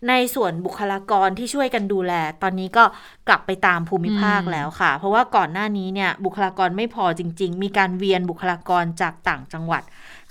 [0.09, 2.13] ในส่วนบุคลากรที่ช่วยกันดูแล
[2.43, 2.85] ตอนนี้ก็
[3.29, 9.83] กลับไปตามภูมิภาคแล้วค่ะ เพราะว่าก่อนหน้านี้เนี่ยบุคลากรไม่พอจริง ๆ มีการเวียนบุคลากรจากต่างจังหวัด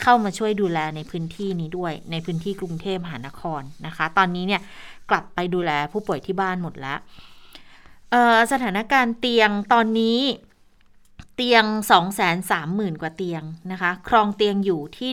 [0.01, 4.61] เข้ามาช่วยดูแลในพื้นที่นี้ด้วย ในพื้นที่กรุงเทพมหานครนะคะ ตอนนี้เนี่ย
[5.09, 6.99] กลับไปดูแลผู้ป่วยที่บ้านหมดแล้ว
[8.51, 10.19] สถานการณ์เตียงตอนนี้
[11.41, 11.65] เตียง
[12.33, 15.09] 230,000 กว่าเตียงนะคะ ครองเตียงอยู่ที่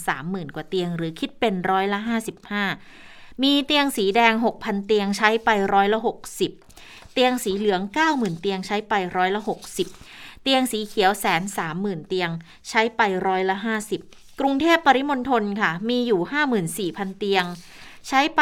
[0.00, 2.00] 130,000 กว่าเตียง หรือคิดเป็นร้อยละ
[2.70, 5.98] 55 มีเตียงสีแดง 6,000 เตียงใช้ไปร้อยละ
[6.56, 7.80] 60 เตียงสีเหลือง
[8.10, 9.40] 90,000 เตียงใช้ไปร้อยละ
[9.92, 12.30] 60 เตียงสีเขียวแสนสามหมื่นเตียง
[12.68, 13.56] ใช้ไปร้อยละ
[13.98, 16.20] 50 กรุงเทพปริมณฑลค่ะ มีอยู่
[16.70, 17.44] 54,000 เตียง
[18.08, 18.40] ใช้ไป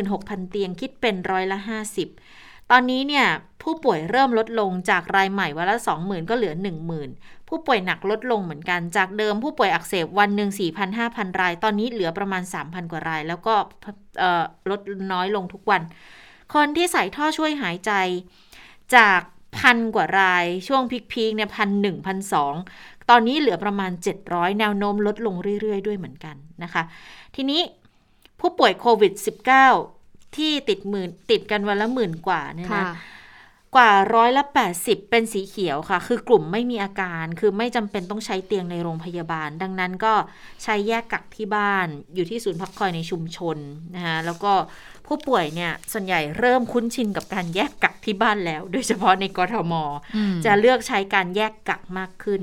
[0.00, 2.27] 26,000 เตียงคิดเป็นร้อยละ 50
[2.70, 3.26] ตอนนี้เนี่ย
[3.62, 6.54] ผู้ป่วยเริ่มลดลงจากรายใหม่วันละ 20,000 ก็เหลือ
[7.00, 10.50] 10,000 ผู้ป่วยหนักลดลงเหมือนกันจากเดิมผู้ป่วยอักเสบวันหนึ่ง
[10.94, 13.54] 4,000-5,000 ราย ตอนนี้เหลือประมาณ 3,000 กว่าราย แล้วก็
[14.70, 14.80] ลด
[15.12, 15.82] น้อยลงทุกวัน
[16.54, 17.92] คนที่ใส่ท่อช่วยหายใจ
[18.96, 19.20] จาก
[19.58, 22.54] พันกว่ารายช่วงพีคๆเนี่ยพันหนึ่งพันสอง
[23.10, 23.90] ตอนนี้เหลือประมาณ
[24.24, 26.82] 700 แนวโน้มลดลงเรื่อย ๆ ด้วยเหมือนกันนะคะ
[27.36, 27.60] ทีนี้
[28.40, 29.97] ผู้ป่วยโควิด -19
[30.36, 32.96] ที่ติดหมื่นติดกันวันละหมื่นกว่าเนี่ยค่ะนะ
[33.76, 34.44] กว่าร้อยละ
[34.76, 40.14] 80เป็นสีเขียวค่ะ คือกลุ่มไม่มีอาการ คือไม่จำเป็นต้องใช้เตียงในโรงพยาบาล ดังนั้นก็
[40.62, 43.56] ใช้แยกกักที่บ้าน อยู่ที่ศูนย์พักคอยในชุมชน
[43.94, 44.52] นะคะแล้วก็
[45.06, 49.74] ผู้ป่วยเนี่ยส่วนใหญ่เริ่มคุ้นชินกับการแยกกักที่บ้านแล้ว โดยเฉพาะในกทม
[50.16, 52.42] อืมจะเลือกใช้การแยกกักมากขึ้น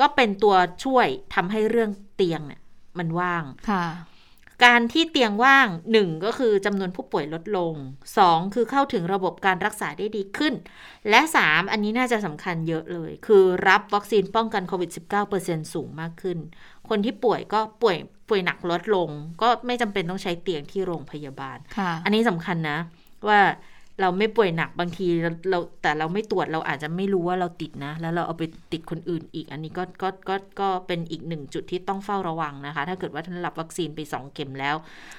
[0.00, 2.60] ก็เป็นตัวช่วยทำให้เรื่องเตียงเนี่ย
[2.98, 3.84] มันว่างค่ะ
[4.64, 7.74] การที่เตียงว่าง 1 ก็คือจำนวนผู้ป่วยลดลง
[8.14, 10.54] 2 คือเข้าถึงระบบการรักษาได้ดีขึ้น
[11.10, 14.90] และ 3 อันนี้น่าจะสำคัญเยอะเลย คือรับวัคซีนป้องกันโควิด
[15.32, 16.38] -19% สูงมากขึ้น
[16.88, 17.96] คนที่ป่วยก็ป่วย
[18.28, 19.08] ป่วยหนักลดลง
[19.42, 22.78] ก็ไม่จำเป็นต้องใช้เตียงที่โรงพยาบาลค่ะอันนี้สำคัญนะ
[23.28, 23.40] ว่า
[24.00, 34.76] เราไม่ป่วยหนักบางทีเราเราแต่เราไม่ตรวจเราอาจจะไม่รู้ว่าเราติดนะ แล้วเราเอาไปติดคนอื่นอีก อันนี้ก็ก็ก็ก็เป็นอีกหนึ่งจุดที่ต้องเฝ้าระวังนะคะ ถ้าเกิดว่าท่านรับวัคซีนไปสองเข็มแล้ว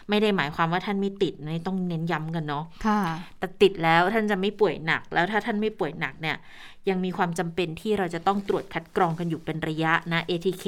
[0.10, 3.02] ไม่ได้หมายความว่าท่านไม่ติดนี่ต้องเน้นย้ำกันเนาะค่ะ
[3.40, 6.38] แต่ติดแล้วท่านจะไม่ป่วยหนัก แล้วถ้าท่านไม่ป่วยหนักเนี่ย
[6.90, 10.66] ยังมีความจำเป็นที่เราจะต้องตรวจคัดกรองกันอยู่เป็นระยะนะ ATK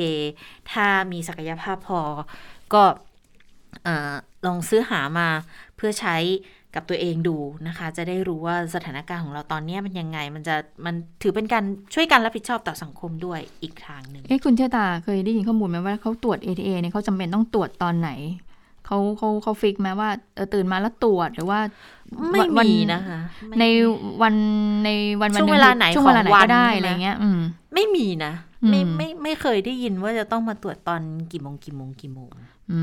[0.72, 2.02] ถ้ามีศักยภาพพอ
[2.74, 2.84] ก็
[3.84, 4.14] เออ
[4.46, 5.28] ลองซื้อหามา
[5.76, 6.18] เพื่อใช้
[6.76, 7.36] กับตัวเองดู
[7.68, 10.56] นะคะ จะได้รู้ว่าสถานการณ์ของเราตอนเนี้ยมันยังไง มันจะ
[10.86, 18.10] มันถือเป็นการช่วยการรับผิดชอบต่อสังคมด้วยอีกทางหนึ่งเอ๊ะคุณเชษตาเคยได้ยินข้อมูลไหมว่าเขาตรวจ ATA เนี่ยเขาจำเป็นต้องตรวจตอนไหน
[18.86, 21.60] เขาเขาเขาฟิกไหมว่าเออตื่นมาแล้วตรวจหรือว่า
[22.30, 23.66] ไม่วันมีนะคะไม่ใน
[24.22, 24.36] วัน
[24.86, 24.90] ใน
[25.22, 27.40] วันวันช่วงนึ่เวลาไหนช่วงเวลาไหนของวัก็นได้ใช่ไหมอะไรเงี้ย อืม
[27.74, 28.34] ไม่มีนะ
[28.70, 32.34] ไม่อืมไม่ไม่เคยได้ยินว่าจะต้องมาตรวจตอนกี่โมงกี่โมงกี่โมง
[32.72, 32.82] อื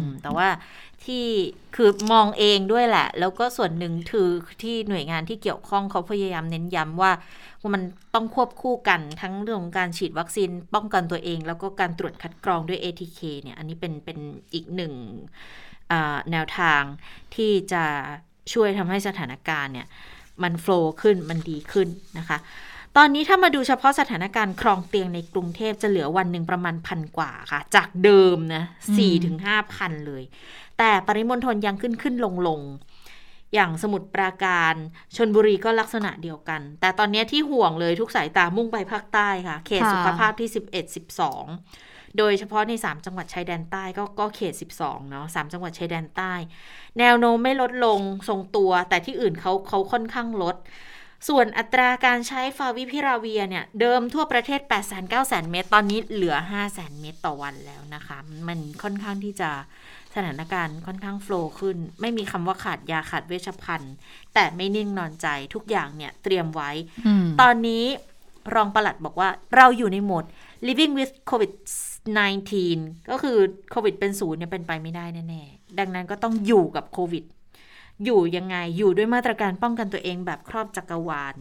[0.00, 0.48] มแต่ว่า
[1.04, 1.24] ที่
[1.76, 4.28] คือมองเองด้วยแหละ แล้วก็ส่วนหนึ่งคือ
[4.62, 7.12] ที่หน่วยงานที่เกี่ยวข้องเขาพยายามเน้นย้ำว่า
[7.60, 7.82] ว่ามัน
[8.14, 14.18] ต้องควบคู่กันทั้งเรื่องของการฉีดวัคซีนป้องกันตัวเอง แล้วก็การตรวจคัดกรองด้วย ATK เนี่ย อันนี้เป็นเป็น
[14.54, 14.92] อีกหนึ่ง
[15.92, 16.82] อ่าแนวทาง
[17.34, 17.84] ที่จะ
[18.52, 19.86] ช่วยทำให้สถานการณ์เนี่ย
[20.42, 21.88] มันโฟล์ขึ้นมันดีขึ้น
[22.18, 22.38] นะคะ
[23.00, 28.64] ตอนนี้ถ้ามาดูเฉพาะสถานการณ์ครองเตียงในกรุงเทพจะเหลือวันหนึ่งประมาณพันกว่าค่ะ จากเดิมนะ
[28.96, 30.22] สี่ถึงห้าพันเลย
[30.78, 32.60] แต่ปริมณฑลยังขึ้นขึ้นลงลง
[33.54, 34.74] อย่างสมุทรปราการ
[35.16, 40.96] ชนบุรีก็ลักษณะเดียวกัน แต่ตอนนี้ที่ห่วงเลยทุกสายตามุ่งไปภาคใต้ค่ะ เขตสุขภาพที่ 11
[41.48, 46.32] 12 โดยเฉพาะใน 3 จังหวัดชายแดนใต้ก็ก็เขต 12 เนาะ3จังหวัดชายแดนใต้
[46.98, 50.56] แนวโน้มไม่ลดลงทรงตัว แต่ที่อื่นเขาเขาค่อนข้างลด
[51.28, 58.18] ส่วนอัตราการใช้ฟาวิพิราเวียเนี่ย เดิมทั่วประเทศ8 9 0 0 0 0 เมตร ตอนนี้เหลือ 5 0 0 0 0 เมตรต่อวันแล้วนะคะ
[58.48, 59.50] มันค่อนข้างที่จะ
[60.14, 63.94] สถานการณ์ค่อนข้างโฟล์ขึ้น ไม่มีคำว่าขาดยาขาดเวชภัณฑ์
[64.34, 66.70] แต่ไม่นิ่งนอนใจทุกอย่างเนี่ยเตรียมไว้
[67.06, 67.84] อืมตอนนี้
[68.54, 70.24] รองปลัดบอกว่าเราอยู่ในโหมด
[70.68, 71.52] living with covid
[72.30, 73.38] 19ก็คือ
[73.70, 77.24] โควิดเป็นศูนย์เนี่ยเป็นไปไม่ได้แน่ๆ ดังนั้นก็ต้องอยู่กับโควิด
[78.04, 81.34] อยู่ยังไงอยู่ด้วยมาตรการป้องกันตัวเองแบบครอบจักรวาล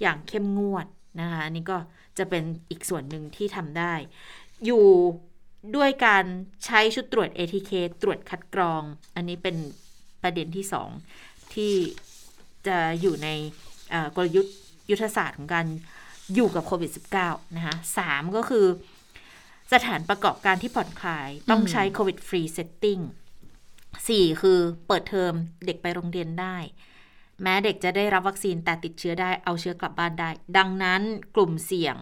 [0.00, 0.86] อย่างเข้มงวด
[1.20, 1.78] นะคะอันนี่ก็
[2.18, 3.94] จะเป็นอีกส่วนหนึ่งที่ทำได้
[4.64, 4.84] อยู่
[5.76, 6.24] ด้วยการ
[6.64, 7.72] ใช้ชุดตรวจ ATK
[8.02, 8.82] ตรวจคัดกรอง
[9.14, 9.56] อันนี้เป็น
[10.22, 10.90] ประเด็นที่สอง
[11.54, 11.72] ที่
[12.66, 13.28] จะอยู่ใน
[14.16, 14.56] กลยุทธ์
[14.90, 15.66] ยุทธศาสตร์ของการ
[16.34, 16.90] อยู่กับโควิด
[17.22, 18.66] -19 นะคะสามก็คือ
[19.72, 22.98] สถานประกอบการที่ผ่อนคลายต้องใช้ COVID free setting
[24.08, 25.34] สี่คือเปิดเทอม
[25.66, 26.56] เด็กไปโรงเรียนได้
[27.42, 31.02] แม้เด็กจะได้รับวัคซีนแต่ติดเชื้อได้เอาเชื้อกลับบ้านได้ ดังนั้น
[31.34, 31.96] กลุ่มเสี่ยง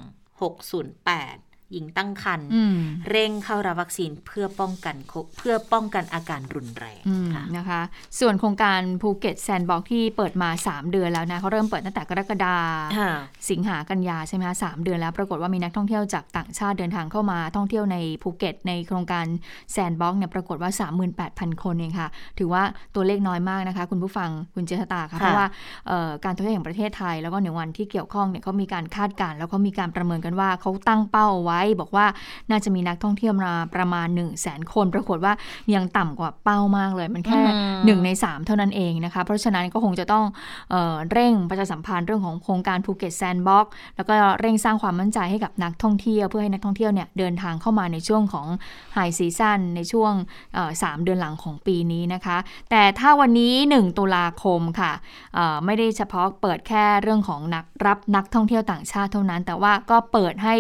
[0.57, 2.77] 608 หญิงตั้งครรภ์อืม
[3.11, 7.81] เร่งเข้ารับวัคซีนเพื่อป้องกันโคเพื่อป้องกันอาการรุนแรงอืมค่ะนะคะ
[8.21, 12.57] ส่วนโครงการภูเก็ต sandbox ที่เปิดมา 3 เดือนแล้วนะเขาเริ่มเปิดตั้งแต่กรกฎา
[12.99, 13.11] ค่ะ
[13.51, 19.27] สิงหากันยาใช่ไหมคะสามเดือนแล้วปรากฏว่ามีนักท่องเที่ยวจากต่างชาติเดินทางเข้ามาท่องเที่ยวในภูเก็ต ในโครงการ
[19.73, 20.71] sandbox เนี่ยปรากฏว่า
[21.17, 22.63] 38,000 คนเองค่ะ ถือว่า
[22.95, 25.47] ตัวเลขน้อยมากนะคะ คุณผู้ฟังคุณเจษตาค่ะค่ะเพราะว่า
[25.89, 32.07] เอ่อการท่องเที่ยวแห่งประเทศไทย แล้วก็หน่วยงานที่เกี่ยวข้องเนี่ยเขามีการคาดการณ์แล้วเขามีการประเมินกันว่าเขาตั้งเป้าไว้บอกว่า
[32.51, 35.33] น่าจะมีนักท่องเที่ยวมาประมาณ 1 0 0 0 0แสนคน ปรากฏว่า
[35.75, 40.25] ยังต่ำกว่าเป้ามากเลย มันแค่อืมหนึ่งในสามเท่านั้นเองนะคะ เพราะฉะนั้นก็คงจะต้อง
[40.71, 48.47] เอ่อเร่งประชาสัมพันธ์เรื่องของโครงการภูเก็ตแซนด์บ็อกแล้วก็เร่งสร้างความมั่นใจให้กับนักท่องเที่ยว เพื่อให้นักท่องเที่ยวเนี่ยเดินทางเข้ามาในช่วงของ
[48.95, 50.13] high season ในช่วง
[50.55, 52.37] เอ่อสามเดือนหลังของปีนี้นะคะ
[52.71, 54.93] แต่ถ้าวันนี้ 1 ตุลาคมค่ะ
[55.35, 60.55] เอ่อไม่ได้เฉพาะเปิดแค่เรื่องของนักรับนักท่องเที่ยวต่างชาติเท่านั้น แต่ว่าก็เปิดให้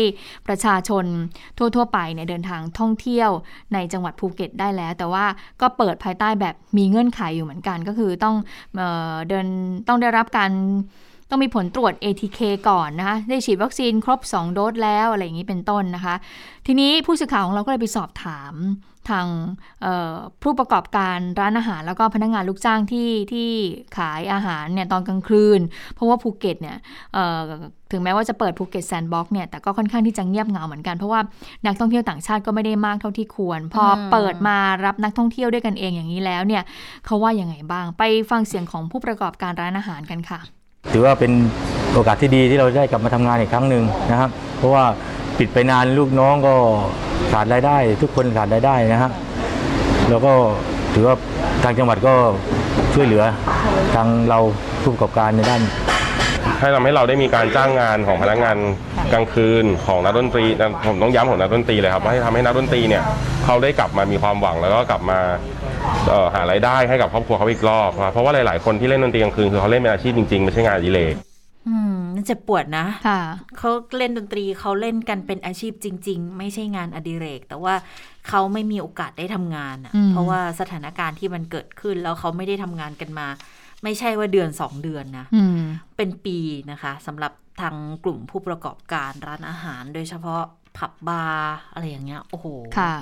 [0.47, 1.07] ประชาชน
[1.59, 3.31] ทั่ว ๆ ไปเนี่ยเดินทางท่องเที่ยว
[3.75, 5.25] ในจังหวัดภูเก็ตได้แล้ว แต่ว่า
[5.61, 8.37] ก็เปิดภายใต้แบบมีเงื่อนไขอยู่เหมือนกัน ก็คือต้อง
[8.77, 9.47] เออเดิน
[9.89, 10.53] ต้องได้รับการ
[11.31, 16.15] ต้องมีผลตรวจ ATK ก่อนนะคะ ได้ฉีดวัคซีนครบ 2 โดสแล้วอะไรอย่างนี้เป็นต้นนะคะ
[16.67, 18.55] ทีนี้ผู้สื่อข่าวของเราก็เลยไปสอบถาม
[19.11, 19.27] ทาง
[20.43, 23.49] ผู้ประกอบการร้านอาหารแล้วก็พนักงานลูกจ้างที่ที่
[23.97, 25.61] ขายอาหารเนี่ยตอนกลางคืน
[25.95, 26.77] เพราะว่าภูเก็ตเนี่ย
[27.91, 31.21] ถึงแม้ว่าจะเปิดภูเก็ต sandbox เนี่ยแต่ก็ค่อนข้างที่จะเงียบเหงาเหมือนกัน เพราะว่า
[31.67, 36.63] นักท่องเที่ยวต่างชาติก็ไม่ได้มากเท่าที่ควร พอเปิดมารับนักท่องเที่ยวด้วยกันเองอย่างนี้แล้วเนี่ย
[37.07, 40.41] เขาว่ายังไงบ้างไปฟังเสียงของผู้ประกอบการร้านอาหารกันค่ะ
[40.93, 41.33] ถือว่าเป็น
[41.95, 44.85] โอกาสที่ดีที่เราได้กลับมาทำงานอีกครั้งหนึ่งนะครับ เพราะว่า
[45.39, 46.55] ปิดไปนานลูกน้องก็
[47.33, 49.11] ขาดรายได้ ทุกคนขาดรายได้นะฮะ
[50.11, 50.33] แล้วก็
[50.95, 51.17] ถือว่า
[51.63, 52.15] ทางจังหวัดก็
[52.95, 53.25] ช่วยเหลือ
[53.95, 54.39] ทางเรา
[54.83, 55.63] ผู้ประกอบการในด้าน
[56.61, 58.57] ให้ทำให้เราได้มีการจ้างงานของพนักงาน
[59.13, 63.03] กลางคืนของนักดนตรีนะผมต้องย้ำของนักดนตรีเลยครับว่าให้ทำให้นักดนตรีเนี่ย
[63.45, 65.19] เขาได้กลับมามีความหวังแล้วก็กลับมา
[66.09, 71.15] เอ่อหารายได้ให้กับครอบครัวเขาอีกรอบครับเพราะว่าหลาย ๆ คนที่เล่นดนตรีกลางคืนคือเขาเล่นเป็นอาชีพจริงๆไม่ใช่งานอดิเรก
[71.69, 73.21] อืมมันเจ็บปวดนะ ค่ะ
[73.59, 77.75] เขาเล่นดนตรีเขาเล่นกันเป็นอาชีพจริง ๆ ไม่ใช่งานอดิเรก แต่ว่า
[78.29, 83.27] เขาไม่มีโอกาสได้ทำงานอะอืม เพราะว่าสถานการณ์ที่มันเกิดขึ้นแล้วเขาไม่ได้ทำงานกันมา
[83.83, 85.61] ไม่ใช่ว่าเดือนสองเดือนนะอืม
[85.97, 86.39] เป็นปี
[86.71, 90.43] นะคะสำหรับทางกลุ่มผู้ประกอบการร้านอาหาร โดยเฉพาะ
[90.77, 92.47] ผับบาร์อะไรอย่างเงี้ยโอ้โห
[92.79, 92.95] ค่ะ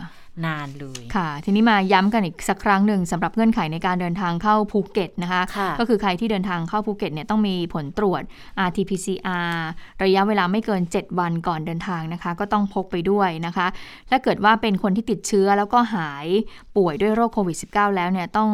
[0.46, 8.22] นานเลยค่ะ ทีนี้มาย้ำกันอีกสักครั้งหนึ่งสำหรับเงื่อนไขในการเดินทางเข้าภูเก็ตนะคะค่ะก็คือใครที่เดินทางเข้าภูเก็ตเนี่ยต้องมีผลตรวจ
[8.66, 9.57] RT-PCR
[10.05, 13.66] ระยะเวลาไม่เกิน 7 วันก่อนเดินทางนะคะ ก็ต้องพกไปด้วยนะคะ
[14.11, 16.27] ถ้าเกิดว่าเป็นคนที่ติดเชื้อแล้วก็หาย
[16.77, 18.51] ป่วยด้วยโรคโควิด -19 แล้วเนี่ยต้อง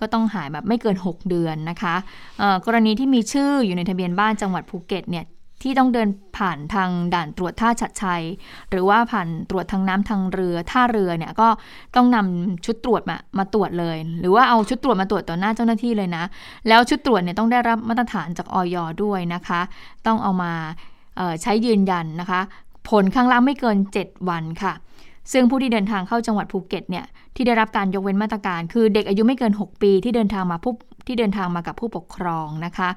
[0.00, 1.94] ก็ต้องหายแบบไม่เกิน 6 เดือนนะคะ
[2.38, 5.24] เอ่อกรณีที่มีชื่ออยู่ในทะเบียนบ้านจังหวัดภูเก็ตเนี่ย
[5.62, 8.22] ที่ต้องเดินผ่านทางด่านตรวจท่าชัดชัย
[8.70, 11.48] หรือว่าผ่านตรวจทางน้ำทางเรือท่าเรือเนี่ยก็
[11.96, 16.24] ต้องนำชุดตรวจมามาตรวจเลย หรือว่าเอาชุดตรวจมาตรวจต่อหน้าเจ้าหน้าที่เลยนะ
[16.68, 19.60] แล้วชุดตรวจเนี่ยต้องได้รับมาตรฐานจากออยด้วยนะคะ
[20.06, 20.52] ต้องเอามา
[21.42, 22.40] ใช้ยืนยันนะคะ
[22.88, 24.72] ผลข้างล่างไม่เกิน 7 วันค่ะ
[25.32, 30.72] ซึ่งผู้ที่เดินทางเข้าจังหวัดภูเก็ตเนี่ยที่ได้รับการยกเว้นมาตรการ คือเด็กอายุไม่เกิน 6 ปีที่เดินทางมาผู้
[31.06, 32.88] ที่เดินทางมากับผู้ปกครองนะคะ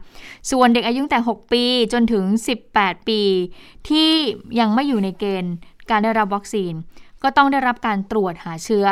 [0.52, 2.26] ส่วนเด็กอายุตั้งแต่ 6 ปีจนถึง
[2.67, 3.22] 18 ปี
[3.89, 4.10] ที่
[4.60, 5.54] ยังไม่อยู่ในเกณฑ์
[5.89, 6.74] การได้รับวัคซีน
[7.24, 8.88] ก็ต้องได้รับการตรวจหาเชื้อ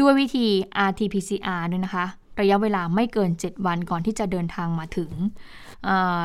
[0.00, 0.48] ด้วยวิธี
[0.88, 2.06] RT-PCR ด้วยนะคะ
[2.40, 5.10] ระยะเวลาไม่เกิน 7 วันก่อนที่จะเดินทางมาถึง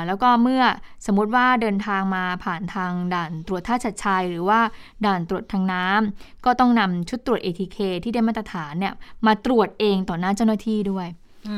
[0.08, 0.64] แล้วก็เมื่อ
[1.06, 4.60] สมมติว่าเดินทางมาผ่านทางด่านตรวจท่าชัดชัย หรือว่า
[5.06, 8.94] ด่านตรวจทางน้ำก็ต้องนำชุดตรวจ ATK ที่ได้มาตรฐานเนี่ย
[9.28, 11.08] มาตรวจเองต่อหน้าเจ้าหน้าที่ด้วย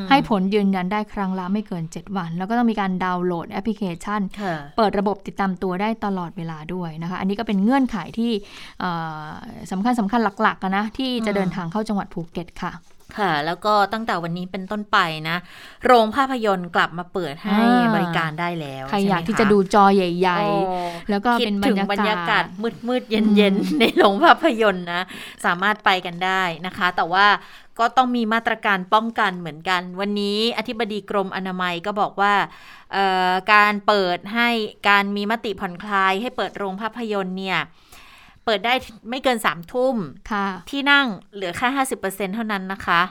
[0.09, 8.31] ให้ผลยืนยันได้ครั้งละไม่เกิน 7 วัน แล้วก็ต้องมีการดาวน์โหลดแอปพลิเคชันค่ะเปิดระบบติดตามตัวได้ตลอดเวลาด้วยนะคะ อันนี้ก็เป็นเงื่อนไขที่
[8.79, 8.91] เอ่
[9.25, 9.27] อ
[9.71, 12.71] สำคัญสำคัญหลักๆอะนะที่จะอืมเดินทางเข้าจังหวัดภูเก็ตค่ะ
[13.19, 14.97] ค่ะ แล้วก็ตั้งแต่วันนี้เป็นต้นไป
[15.29, 15.37] นะ
[15.85, 25.01] โรงภาพยนตร์กลับมาเปิดให้อ่าบริการได้แล้วใครช่ไหมอยากที่คจะดูจอใหญ่โอ้ๆแล้วก็คิดเป็นบรถึงรยาบรรยากาากศศมืดมืดๆ เย็นเย็นอืมๆในโรงภาพยนตร์นะ
[25.45, 27.27] สามารถไปกันได้นะคะ แต่ว่า
[27.79, 32.33] ก็ต้องมีมาตรการป้องกันเหมือนกัน วันนี้อธิบดีกรมอนามัยก็บอกว่า
[32.93, 34.49] เอ่อการเปิดให้
[34.89, 37.59] การมีมติผ่อนคลายให้เปิดโรงภาพยนตร์เนี่ย
[38.45, 38.73] เปิดได้
[39.09, 39.95] ไม่เกินสามทุ่ม
[40.31, 41.67] ค่ะที่นั่งเหลือแค่
[42.01, 43.01] 50%เท่านั้นนะคะ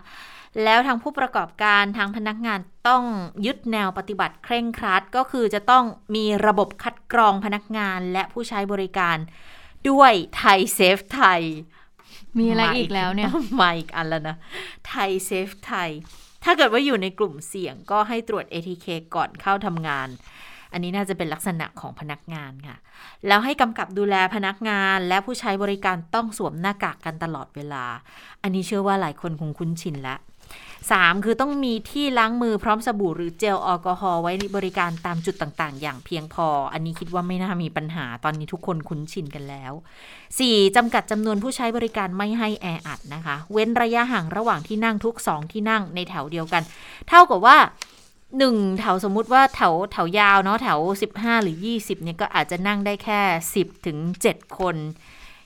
[0.65, 3.05] แล้วทางผู้ประกอบการทางพนักงานต้อง
[3.47, 9.17] ยึดแนวปฏิบัติเคร่งครัด ก็คือจะต้องมีระบบคัดกรองพนักงานและผู้ใช้บริการ
[9.89, 11.43] ด้วยไทยเซฟไทย
[12.39, 14.37] มีอะไรอีกแล้วเนี่ยมาอีกอันแล้วนะ
[14.89, 15.91] ไทยเซฟไทย
[16.45, 20.09] ถ้าเกิดว่าอยู่ในกลุ่มเสี่ยงก็ให้ตรวจ ATK ก่อนเข้าทำงาน
[20.73, 22.77] อันนี้น่าจะเป็นลักษณะของพนักงานค่ะ
[23.27, 27.85] แล้วให้กำกับดูแลพนักงานและผู้ใช้บริการต้องสวมหน้ากากกันตลอดเวลา
[28.43, 30.21] อันนี้เชื่อว่าหลายคนคงคุ้นชินแล้ว
[30.91, 31.25] 3.
[31.25, 39.73] คือต้องมีที่ล้างมือพร้อมสบู่หรือเจลแอลกอฮอล์ไว้บริการตามจุดต่างๆ อย่างเพียงพอ อันนี้คิดว่าไม่น่ามีปัญหาตอนนี้ทุกคนคุ้นชินกันแล้ว
[40.25, 40.77] 4.
[40.77, 46.63] จำกัดจำนวนผู้ใช้บริการไม่ให้แออัดนะคะ เว้นระยะห่างระหว่างที่นั่งทุก 2 ที่นั่งในแถวเดียวกัน
[47.09, 47.57] เท่ากับว่า
[48.39, 50.79] 1แถวสมมุติว่าแถวแถวยาวเนาะแถว
[51.13, 53.21] 15 หรือ 20เนี่ยก็อาจจะนั่งได้แค่
[53.55, 54.77] 10 ถึง 7 คน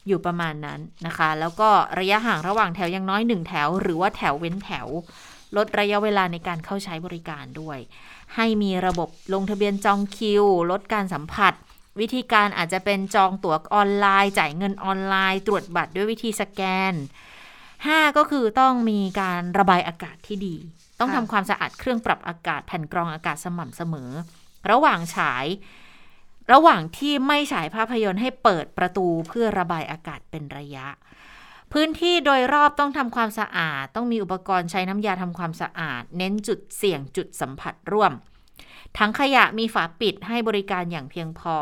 [0.06, 4.88] อยู่ประมาณนั้นนะคะ แล้วก็ระยะห่างระหว่างแถวอย่างน้อย 1 แถว หรือว่าแถวเว้นแถว
[5.56, 7.78] ลดระยะเวลาในการเข้าใช้บริการด้วย
[8.34, 11.54] ให้มีระบบลงทะเบียนจองคิว ลดการสัมผัส
[12.00, 16.60] วิธีการอาจจะเป็นจองตั๋วออนไลน์ จ่ายเงินออนไลน์ ตรวจบัตรด้วยวิธีสแก
[16.92, 16.94] น
[17.54, 20.56] 5 ก็คือต้องมีการระบายอากาศที่ดี
[21.04, 24.10] ต้องค่ะทำความสะอาดเครื่องปรับอากาศแผ่นกรองอากาศสม่ำเสมอ
[24.70, 25.46] ระหว่างฉาย
[26.52, 30.86] ระหว่างที่ไม่ฉายภาพยนตร์ให้เปิดประตูเพื่อระบายอากาศเป็นระยะ
[31.72, 38.12] พื้นที่โดยรอบต้องทำความสะอาด ต้องมีอุปกรณ์ใช้น้ำยาทำความสะอาด เน้นจุดเสี่ยงจุดสัมผัสร่วม
[38.98, 41.56] ทั้งขยะมีฝาปิดให้บริการอย่างเพียงพอ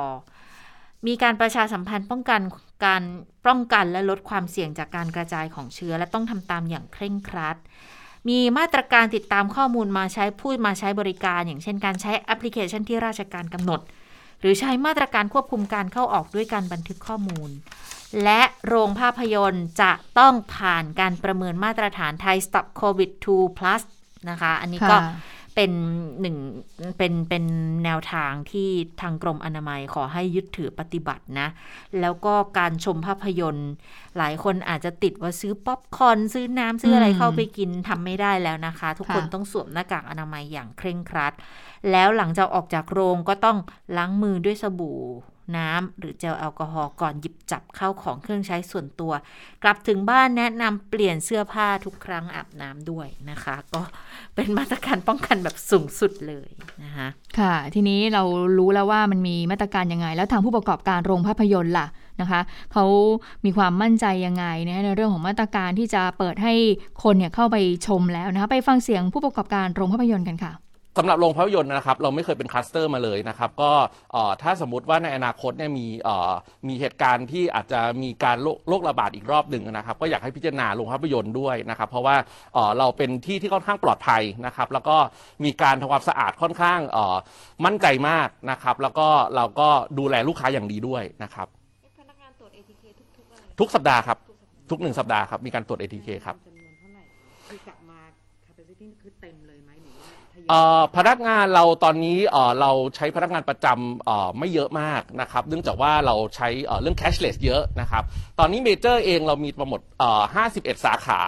[1.06, 2.40] มีการประชาสัมพันธ์ป้องกัน
[2.86, 3.02] การ
[3.46, 7.56] ป้องกันและลดความเสี่ยงจากการกระจายของเชื้อ และต้องทำตามอย่างเคร่งครัด
[8.28, 13.80] มีมาตรการติดตามข้อมูลมาใช้พูดมาใช้บริการ อย่างเช่นการใช้แอปพลิเคชันที่ราชการกำหนด
[14.40, 17.50] หรือใช้มาตรการควบคุมการเข้าออกด้วยการบันทึกข้อมูล
[18.24, 23.82] และโรงภาพยนตร์จะต้องผ่านการประเมินมาตรฐานไทย Stop COVID 2 plus
[24.30, 24.96] นะคะ อันนี้ก็
[25.54, 25.72] เป็น
[26.20, 26.36] หนึ่ง
[26.98, 27.44] เป็นเป็น
[27.84, 28.68] แนวทางที่
[29.00, 31.48] ทางกรมอนามัยขอให้ยึดถือปฏิบัตินะ
[32.00, 33.70] แล้วก็การชมภาพยนตร์
[34.18, 41.32] หลายคนอาจจะติดว่าซื้อป๊อปคอร์นซื้อน้ำซื้ออะไรเข้าไปกินทำไม่ได้แล้วนะคะ ทุกคนค่ะต้องสวมหน้ากากอนามัยอย่างเคร่งครัด
[41.90, 43.58] แล้วหลังจากออกจากโรงก็ต้อง
[43.96, 45.00] ล้างมือด้วยสบู่
[45.56, 49.12] น้ำหรือเจลแอลกอฮอล์ก่อนหยิบจับเข้าของเครื่องใช้ส่วนตัว
[49.62, 53.82] กลับถึงบ้านแนะนำเปลี่ยนเสื้อผ้าทุกครั้งอาบน้ำด้วยนะคะ ก็
[54.34, 56.48] เป็นมาตรการป้องกันแบบสูงสุดเลย
[56.84, 58.22] นะคะค่ะ ทีนี้เรา
[58.58, 61.86] รู้แล้วว่ามันมีมาตรการยังไง แล้วทางผู้ประกอบการโรงภาพยนตร์ล่ะ
[62.20, 62.40] นะคะ
[62.72, 62.84] เขา
[63.44, 66.54] มีความมั่นใจยังไงนะในเรื่องของมาตรการที่จะเปิดให้
[67.02, 70.52] คนเนี่ยเข้าไปชมแล้วนะคะไปฟังเสียงผู้ประกอบการโรงภาพยนตร์กันค่ะ
[70.98, 73.72] สำหรับโรงภาพยนตร์นะครับเราไม่เคยเป็นคลัสเตอร์มาเลยนะครับก็
[74.12, 76.32] เอ่อถ้าสมมติว่าในอนาคตเนี่ยมีเอ่อ
[76.68, 82.16] มีเหตุการณ์ที่อาจจะมีการโรคโรคระบาดอีกรอบหนึ่งนะครับ ก็อยากให้พิจารณาโรงภาพยนตร์ด้วยนะครับ เพราะว่า
[82.54, 84.96] เอ่อเราเป็นที่ที่ค่อนข้างปลอดภัยนะครับ แล้วก็
[85.44, 87.16] มีการทำความสะอาดค่อนข้างเอ่อ
[87.64, 91.46] มั่นใจมากนะครับ แล้วก็เราก็ดูแลลูกค้าอย่างดีด้วยนะครับ
[93.60, 94.18] ทุกสัปดาห์ครับ
[94.70, 97.02] ทุกหนึ่งสัปดาห์ครับมีการตรวจ ATK ครับจำนวนเท่าไหร่
[100.48, 108.02] เอ่อพนักงานเราตอนนี้เอ่อเราใช้พนักงานประจำเอ่อไม่เยอะมากนะครับเนื่องจากว่าเราใช้เอ่อเรื่อง cashless เยอะนะครับ
[108.38, 111.20] ตอนนี้เมเจอร์เองเรามีทั้งหมดเอ่อ51 สาขา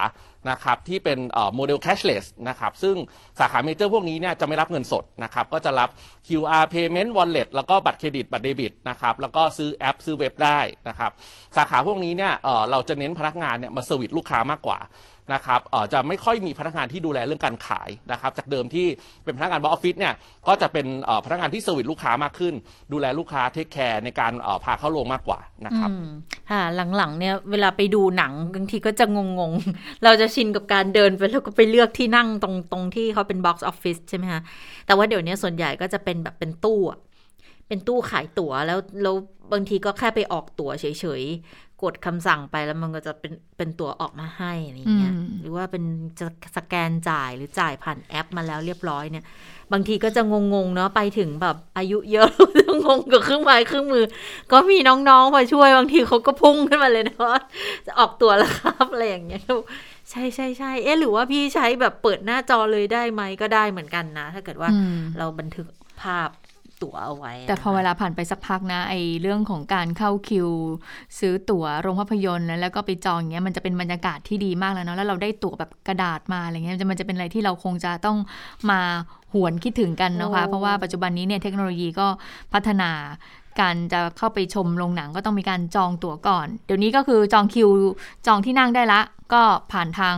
[0.51, 1.19] นะครับที่เป็น
[1.55, 2.95] โมเดล cashless นะครับซึ่ง
[3.39, 5.89] สาขาเมเจอร์พวกนี้เนี่ยจะไม่รับเงินสดนะครับก็จะรับ
[6.27, 11.11] QR payment wallet แล้วก็บัตรเครดิตบัตรเดบิตนะครับแล้วก็ซื้อแอปซื้อเว็บได้นะครับ
[11.57, 14.79] สาขาพวกนี้เนี่ยเอ่อเราจะเน้นพนักงานเนี่ยมา service ลูกค้ามากกว่า
[15.33, 18.87] นะครับเอ่อจะไม่ค่อยมีพนักงานที่ดูแลเรื่องการขายนะครับ จากเดิมที่
[19.23, 20.13] เป็นพนักงาน box office เนี่ย
[20.47, 22.53] ก็จะเป็นเอ่อพนักงานที่ service ลูกค้ามากขึ้น
[22.93, 25.89] ดูแลลูกค้า take care ในการเอ่อพาเข้าโรงมากกว่านะครับ
[26.49, 26.61] ค่ะ
[26.95, 34.41] หลังๆเนี่ยเวลาไปดูหนังบางทีก็จะงงๆ เราจะชินกับการเดินไปแล้วก็ไปเลือกที่นั่งตรงตรงที่เขาเป็น box office ใช่ไหมคะ
[34.85, 36.81] แต่ว่าเดี๋ยวนี้ส่วนใหญ่ก็จะเป็นแบบเป็นตู้
[37.67, 39.15] เป็นตู้ขายตั๋วแล้วแล้ว
[39.53, 40.85] บางทีก็แค่ไปออกตั๋วเฉ
[41.21, 45.83] ยๆกดคำสั่งไปแล้วมันก็จะเป็นเป็นตั๋วออกมาให้อะไรอย่างเงี้ยอืมหรือว่าเป็น
[46.19, 49.25] จะสแกนจ่ายหรือจ่ายผ่านแอปมาแล้วเรียบร้อยเนี่ย
[49.73, 50.21] บางทีก็จะ
[50.53, 54.05] งงๆเนาะไปถึงแบบอายุเยอะจะงงกับเครื่องไม้เครื่องมือ
[54.51, 57.39] ก็มีน้องๆมาช่วยบางทีเขาก็พุ่งขึ้นมาเลยนะว่า
[57.87, 59.43] จะออกตัวแล้วครับอะไรอย่างเงี้ย
[60.11, 65.67] ใช่ใช่ใช่เอ๊ะหรือว่าพี่ใช้แบบเปิดหน้าจอเลยได้ไหมก็ได้เหมือนกันนะ ถ้าเกิดว่าอืมเราบันทึก
[66.01, 66.29] ภาพ
[66.83, 70.49] ตั๋วเอาไว้ แต่พอเวลาผ่านไปสักพักนะไอเรื่องของการเข้าคิว
[71.19, 78.17] ซื้อตั๋วโรงภาพยนตร์แล้วก็ไปจองอย่างเงี้ยมันจะเป็นบรรยากาศที่ดีมากแล้วเนาะแล้วเราได้ตั๋วแบบกระดาษมาอะไรเงี้ยมันจะเป็นอะไรที่เราคงจะต้อง
[78.69, 78.79] มา
[79.33, 82.07] หวนคิดถึงกันนะคะ เพราะว่าปัจจุบันนี้เนี่ยเทคโนโลยีก็
[82.53, 82.91] พัฒนา
[83.59, 87.69] การจะเข้าไปชมโรงหนังก็ต้องมีการจองตั๋วก่อน เดี๋ยวนี้ก็คือจองคิว
[88.27, 89.01] จองที่นั่งได้ละ
[89.33, 90.17] ก็ผ่านทาง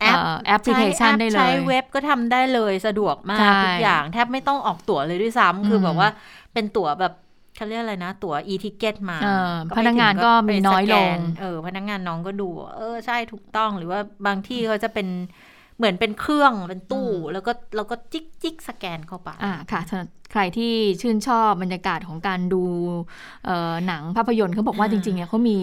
[0.00, 6.08] แอปเอ่อแอปพลิเคชันได้เลใช้ยเว็บก็ทำได้เลยสะดวกมากใช่ทุกอย่างแทบไม่ต้องออกตั๋วเลยด้วยซ้ำคืออมแบบว่า
[6.52, 7.12] เป็นตั๋วแบบ
[7.56, 15.08] เขาเรียกอะไรนะ ตั๋ว e-ticket มาเออก็ไปพนักงานถึก็มีน้อยลงไปสแกนเออพนักงานน้องก็ดูว่าเออใช่ถูกต้องหรือว่าบางที่เขาจะเป็น
[15.78, 22.62] เหมือนเป็นเครื่องเป็นตู้ แล้วก็เราก็จิ๊กจิ๊กสแกนเข้าไปอ่าค่ะสำหรับ ใครที่ชื่นชอบบรรยากาศของการดู
[23.46, 25.58] เอ่อหนังภาพยนตร์เขาบอกว่าอ่าจริงๆเนี่ยเขามี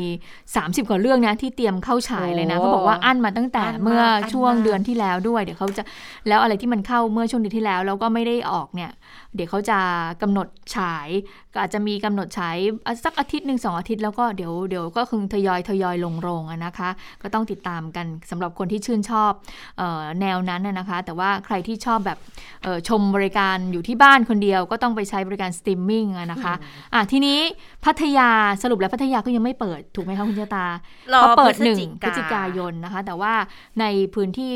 [0.45, 5.83] 30 กว่าเรื่องนะที่เตรียมเข้าฉายเลยนะโอ้เขาบอกว่าอั้นมาตั้งแต่อั้นมากเมื่ออั้นช่วงมากเดือนที่แล้วด้วย เดี๋ยวเขาจะ
[6.27, 8.91] แล้วอะไรที่มันเข้าเมื่อช่วงเดือนที่แล้ว แล้วก็ไม่ได้ออกเนี่ย
[9.35, 9.79] เดี๋ยวเขาจะ
[10.21, 11.07] กำหนดฉาย
[11.53, 16.89] ก็อาจจะมีกำหนดฉายอะสักอาทิตย์หนึ่งสองอาทิตย์แล้วก็เดี๋ยวเดี๋ยวก็คงทยอยทยอยลงโรงอะนะคะ
[17.21, 19.31] ก็ต้องติดตามกันสำหรับคนที่ชื่นชอบ
[19.77, 22.17] เออแนวนั้นน่ะนะคะ แต่ว่าใครที่ชอบแบบ
[22.63, 26.53] เอ่อชมบริการอยู่ที่บ้านคนเดียวก็ต้องไปใช้บริการสตรีมมิ่งอะนะคะ
[26.93, 27.39] อะทีนี้
[27.85, 28.29] พัทยา
[28.63, 30.65] สรุปแล้วพัทยาก็ยังไม่เปิดถูกไหมคะคุณเจตา
[31.13, 33.33] รอเขาเปิดพฤศหนึ่งจิพฤศจิกายนนะคะ แต่ว่า
[33.79, 34.55] ในพื้นที่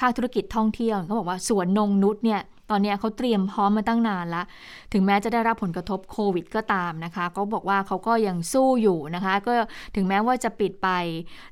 [0.00, 4.42] ภาคธุรกิจท่องเที่ยวเขาบอกว่าสวนนงนุชเนี่ยตอนเนี้ยเขาเตรียมพร้อมมาตั้งนานละ
[4.92, 9.52] ถึงแม้จะได้รับผลกระทบโควิดก็ตามนะคะเขาบอกว่าเขาก็ยังสู้อยู่นะคะ ก็
[9.96, 10.88] ถึงแม้ว่าจะปิดไป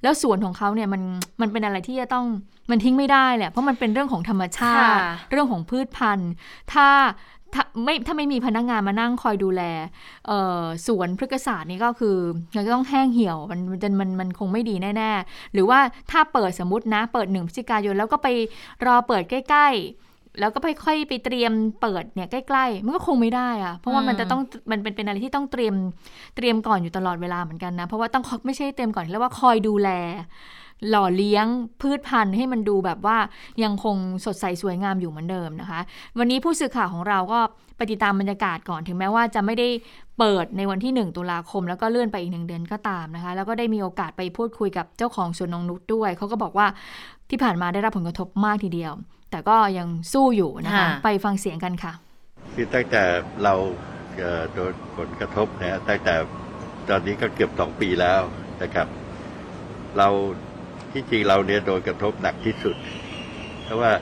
[0.03, 1.03] แล้วสวนของเขาเนี่ยมัน
[1.41, 2.27] มันเป็นอะไรที่จะต้อง
[2.71, 6.31] มันทิ้งไม่ได้แหละ เพราะมันเป็นเรื่องของธรรมชาติค่ะเรื่องของพืชพันธุ์
[6.73, 6.89] ถ้า
[7.55, 9.63] ถ้าไม่ถ้าไม่มีพนักงานมานั่งคอยดูแล
[10.27, 12.17] เสวนพฤกษศาสตร์นี่ก็คือ
[12.55, 15.79] มันจะต้องแห้งเหี่ยวมันมันจะมันมันคงไม่ดีแน่ๆ หรือว่า
[16.11, 18.29] ถ้าเปิดสมมตินะ เปิดหนึ่งพฤศจิกายน แล้วก็ไป
[18.87, 19.69] รอเปิดใกล้
[20.05, 25.75] ๆ แล้วก็ไปค่อยไปเตรียมเปิดเนี่ยใกล้ๆ มันก็คงไม่ได้อะเพราะว่ามันจะต้องมันเป็นเป็นอะไรที่ต้องเตรียม
[26.37, 29.91] เตรียมก่อนอยู่ตลอดเวลาเหมือนกันนะ เพราะว่าต้องไม่ใช่เตรียมก่อนแล้วว่าคอยดูแล
[30.89, 31.47] หล่อเลี้ยง
[31.81, 33.19] พืชพันธุ์ให้มันดูแบบว่า
[33.63, 35.81] ยังคงสดใสสวยงามอยู่เหมือนเดิมนะคะ
[36.19, 37.41] วันนี้ผู้สื่อข่าวของเราก็
[37.77, 39.69] ไปติดตามบรรยากาศก่อนถึงแม้ว่าจะไม่ได้
[40.19, 46.67] เปิดในวันที่ 1 ตุลาคม แล้วก็เลื่อนไปอีกหนึ่งเดือนก็ตามนะคะ แล้วก็ได้มีโอกาสไปพูดคุยกับเจ้าของสวนนงนุชด้วย เขาก็บอกว่า
[47.31, 48.93] ที่ผ่านมาได้รับผลกระทบมากทีเดียว
[49.31, 51.93] แต่ก็ยังสู้อยู่นะคะค่ะไปฟังเสียงกันค่ะ
[52.55, 53.03] คือตั้งแต่
[53.45, 53.55] เรา
[54.19, 56.15] เอ่อโดนผลกระทบนะฮะตั้งแต่
[56.89, 58.21] ตอนนี้ก็เกือบสองปีแล้ว
[58.63, 58.89] นะครับ
[59.99, 60.09] เรา
[60.93, 62.77] ที่จริงเราเนี่ยโดนกระทบหนักที่สุด
[63.63, 63.93] เพราะว่า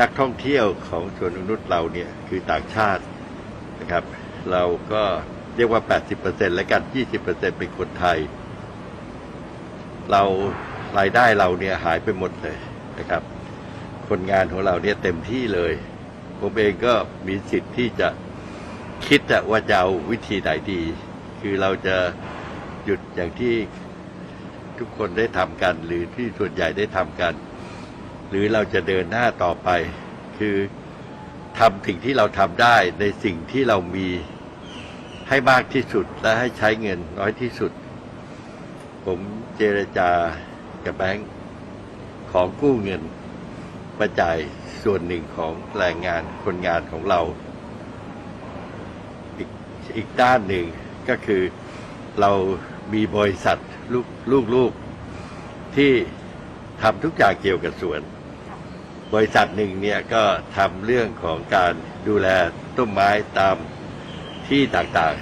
[0.00, 3.02] นักท่องเที่ยวของสวนนกนุษย์เราเนี่ยคือต่างชาติ
[3.80, 4.04] นะครับ
[4.52, 5.02] เราก็
[5.56, 5.82] เรียกว่า
[6.18, 6.82] 80%และกัน
[7.20, 8.18] 20%เป็นคนไทย
[10.10, 10.22] เรา
[10.98, 12.56] รายได้เราเนี่ยหายไปหมดเลย
[12.98, 13.22] นะครับ
[14.08, 15.72] คนงานของเราเนี่ยเต็มที่เลย
[16.40, 16.94] ผมเองก็
[17.26, 18.08] มีสิทธิ์ที่จะ
[19.06, 20.82] คิดว่าจะเอาวิธีไหนดี
[21.40, 21.96] คือเราจะ
[22.84, 23.54] หยุดอย่างที่
[24.78, 27.34] ทุกคนได้ทำกัน หรือที่ส่วนใหญ่ได้ทำกัน
[28.28, 29.68] หรือเราจะเดินหน้าต่อไป
[30.38, 30.56] คือ
[31.58, 34.08] ทำสิ่งที่เราทำได้ในสิ่งที่เรามี
[35.28, 37.72] ให้มากที่สุดและให้ใช้เงินน้อยที่สุด
[39.04, 39.18] ผม
[39.56, 40.10] เจรจา
[40.84, 41.28] กับแบงค์
[42.32, 43.02] ของกู้เงิน
[43.98, 44.38] มาจ่าย
[44.82, 47.20] ส่วนหนึ่งของแรงงานคนงานของเรา
[49.36, 49.48] อีก
[49.96, 50.66] อีกด้านหนึ่ง
[51.08, 51.42] ก็คือ
[52.20, 52.32] เรา
[52.94, 53.58] มีบริษัท
[53.92, 54.72] ลูกลูกลูก
[55.76, 55.92] ที่
[56.82, 58.00] ทำทุกอย่างเกี่ยวกับสวน
[59.14, 60.24] บริษัทหนึ่งเนี่ยก็
[60.56, 61.72] ทำเรื่องของการ
[62.08, 62.28] ดูแล
[62.76, 63.56] ต้นไม้ตาม
[64.48, 65.14] ที่ต่าง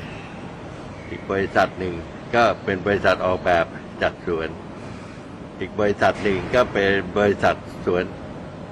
[0.52, 1.94] ๆ อีกบริษัทหนึ่ง
[2.34, 3.66] ก็เป็นบริษัทออกแบบ
[4.02, 4.48] จัดสวน
[5.60, 7.56] อีกบริษัทหนึ่งก็เป็นบริษัท
[7.86, 8.04] สวน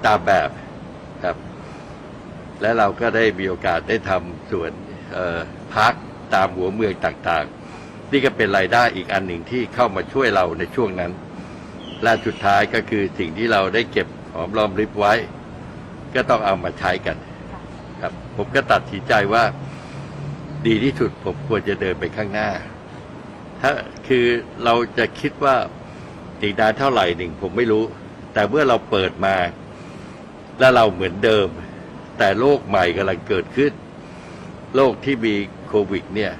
[0.05, 0.49] ตามแบบ
[1.23, 1.37] ครับ
[2.61, 4.71] และเราก็ได้มีโอกาสได้ทำสวน
[5.13, 5.39] เอ่อ
[5.75, 5.93] พัก
[6.33, 7.54] ตามหัวเมืองต่างๆ
[8.15, 11.11] นี่ก็เป็นรายได้อีกอันหนึ่งที่เข้ามาช่วยเราในช่วงนั้น
[12.03, 15.13] และสุดท้ายก็คือสิ่งที่เราได้เก็บหอมรอมริบไว้
[16.15, 17.17] ก็ต้องเอามาใช้กัน
[18.01, 19.43] ครับ ผมก็ตัดสินใจว่า
[20.67, 22.49] ดีที่สุดผมควรจะเดินไปข้างหน้า
[23.61, 23.71] ถ้า
[24.07, 24.25] คือ
[24.63, 25.55] เราจะคิดว่า
[26.41, 27.83] อีกนานเท่าไหร่หนึ่งผมไม่รู้
[28.33, 29.35] แต่เมื่อเราเปิดมา
[30.59, 31.47] แล้วเราเหมือนเดิม
[32.17, 33.73] แต่โลกใหม่กำลังเกิดขึ้น
[34.75, 35.35] โลกที่มี
[35.67, 36.33] โควิดเนี่ย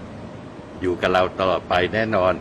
[0.81, 2.33] อยู่กับเราตลอดไปแน่นอน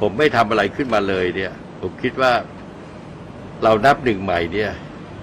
[0.00, 2.32] ผมไม่ทำอะไรขึ้นมาเลยเนี่ย ผมคิดว่า
[3.62, 4.70] เรานับหนึ่งใหม่เนี่ย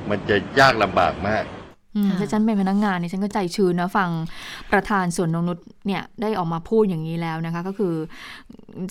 [0.10, 1.46] มันจะยากลำบากมาก
[1.96, 4.10] อืมค่ะถ้าฉันเป็นพนักงานเนี่ยฉันก็ใจชื้นนะฟัง
[4.72, 7.94] ประธานส่วนนงนุษย์เนี่ยได้ออกมาพูดอย่างนี้แล้วนะคะ ก็คือ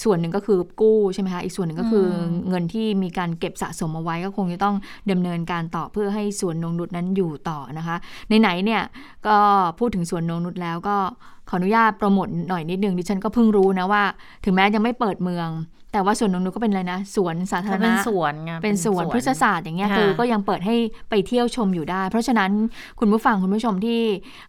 [0.05, 4.77] ส่วนหนึ่งก็คือกู้ใช่ไหมคะอีกส่วนหนึ่งก็คืออเงินที่มีการเก็บสะสมเอาไว้ก็คงจะต้อง
[5.11, 7.97] ดำเนินการต่อเพื่อให้ส่วนนงนุษย์นั้นอยู่ต่อนะคะ
[8.41, 8.83] ไหนๆเนี่ย
[9.27, 9.37] ก็
[9.79, 10.97] พูดถึงส่วนนงนุษย์แล้วก็
[11.51, 14.03] ขออนุญาตโปรโมทหน่อยนิดนึงดิฉันก็เพิ่งรู้นะว่า
[14.45, 15.51] ถึงแม้ยังไม่เปิดเมือง
[15.93, 20.77] แต่ว่าส่วนนงนุษย์ก็เป็นอะไรนะ สวนสาธารณะเป็นสวนไงเป็นสวนพฤกษศาสตร์อย่างเงี้ยค่ะคือก็ยังเปิดให้
[21.11, 22.51] ไปเที่ยวชมอยู่ได้ เพราะฉะนั้น
[23.01, 24.01] คุณผู้ฟังคุณผู้ชมที่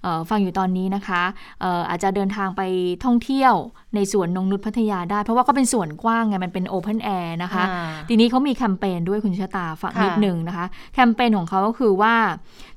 [0.04, 1.22] เอ่อฟังอยู่ตอนนี้นะคะ
[1.62, 2.62] เอ่ออาจจะเดินทางไป
[3.06, 3.54] ท่องเที่ยว
[3.96, 12.16] ในสวนนงนุษย์พัทยาได้ เพราะว่าก็เป็นสวนกว้างไงมันเป็น open air นะคะอ่าทีนี้เขามีแคมเปญด้วยคุณชะตาฝากค่ะนิดหนึ่งนะคะ แคมเปญของเขาก็คือว่า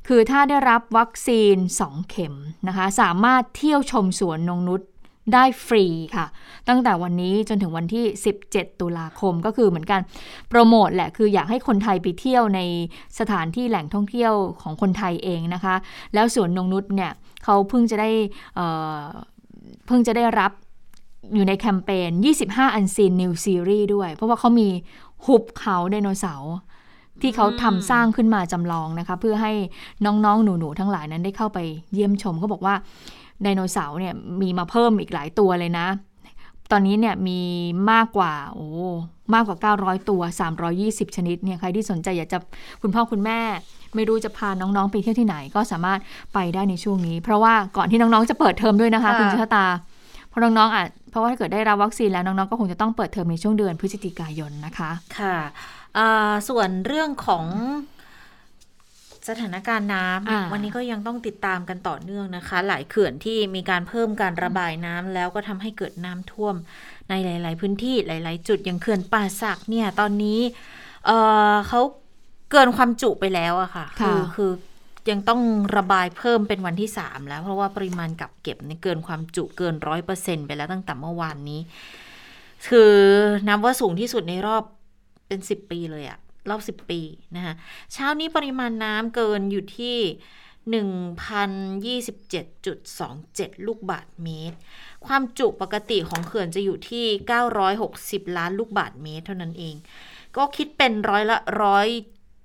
[0.09, 2.34] คือถ้าได้รับวัคซีน 2 เข็ม
[2.68, 4.88] นะคะ สามารถเที่ยวชมสวนนงนุษย์
[5.34, 5.86] ได้ฟรี
[6.16, 6.26] ค่ะ
[6.68, 8.05] ตั้งแต่วันนี้จนถึงวันที่
[8.44, 10.00] 17 ตุลาคมก็คือเหมือนกัน
[10.48, 12.61] โปรโมทแหละคืออยากให้คนไทยไปเที่ยวใน
[13.18, 14.32] สถานที่แหล่งท่องเที่ยว
[14.62, 15.74] ของคนไทยเองนะคะ
[16.14, 17.12] แล้วสวนนงนุษย์เนี่ย
[17.44, 18.11] เขาเพิ่งจะได้
[18.57, 20.52] เเพิ่งจะได้รับ
[21.34, 22.11] อยู่ในแคมเปญ
[22.42, 24.68] 25 อันซีนนิวซีรีส์ด้วย เพราะว่าเขามี
[25.26, 26.55] หุบเขาไดโนเสาร์
[27.22, 29.52] ที่เขาทำสร้างขึ้นมาจำลองนะคะ เพื่อให้
[30.04, 31.58] น้องๆ หนูๆ ทั้งหลายนั้นได้เข้าไป
[31.94, 32.74] เยี่ยมชมเขาบอกว่า
[33.42, 35.86] ไดโนเสาร์เนี่ยมีมาเพิ่มอีกหลายตัวเลยนะ
[36.70, 37.40] ตอนนี้เนี่ยมี
[37.92, 38.66] มากกว่าโอ้
[39.34, 40.22] มากกว่า 900 ตัว
[40.68, 42.38] 320 ชนิดเนี่ยใครที่สนใจอยากจะ
[42.82, 43.40] คุณพ่อคุณแม่
[43.94, 46.00] ไม่รู้จะพาน้องๆไปเที่ยวที่ไหนก็สามารถ
[46.34, 49.66] ไปได้ในช่วงนี้ เพราะว่าก่อนที่น้องๆจะเปิดเทอมด้วยนะคะค่ะคุณชะตา
[50.28, 55.44] เพราะน้องๆอาจเพราะว่าถ้าเกิดได้รับวัคซีนแล้วน้องๆ ก็คงจะต้องเปิดเทอมในช่วงเดือนพฤศจิกายนนะคะ ค่ะอ่า
[56.49, 57.47] ส่วนเรื่องของ
[59.28, 66.55] สถานการณ์น้อ่าำวันนี้ก็ยังต้องติดตามกันต่อเนื่องนะคะ หลายเขื่อนที่มีการเพิ่มการระบายน้ำแล้วก็ทำให้เกิดน้ำท่วม
[67.09, 70.40] ในหลาย ๆ พื้นที่หลาย ๆ จุดอย่างเขื่อนป่าสักเนี่ยตอนนี้
[71.07, 71.18] เอ่
[71.53, 71.80] อเขา
[72.51, 74.51] เกินความจุไปแล้วอะค่ะค่ะอคือ
[75.11, 75.40] ยังต้อง
[75.76, 81.61] ระบายเพิ่มเป็นวันที่3แล้ว เพราะว่าปริมาณกักเก็บเนี่ยเกินความจุเกินร้อยเปอร์เซ็นไปแล้วตั้งแต่เมื่อวานนี้
[82.68, 82.92] คือ
[83.49, 84.62] นับว่าสูงที่สุดในรอบ
[85.27, 86.18] เป็น 10 ปีเลยอะ
[86.51, 87.01] รอบ 10 ปี
[87.37, 87.55] นะคะ
[87.93, 89.99] เช้านี้ปริมาณน้ำเกินอยู่ที่
[92.03, 94.57] 1,027.27 ลูกบาทเมตร
[95.07, 97.07] ความจุปกติของเขื่อนจะอยู่ที่
[97.70, 99.75] 960 ล้านลูกบาทเมตรเท่านั้นเอง
[100.37, 101.89] ก็คิดเป็นร้อยละร้อย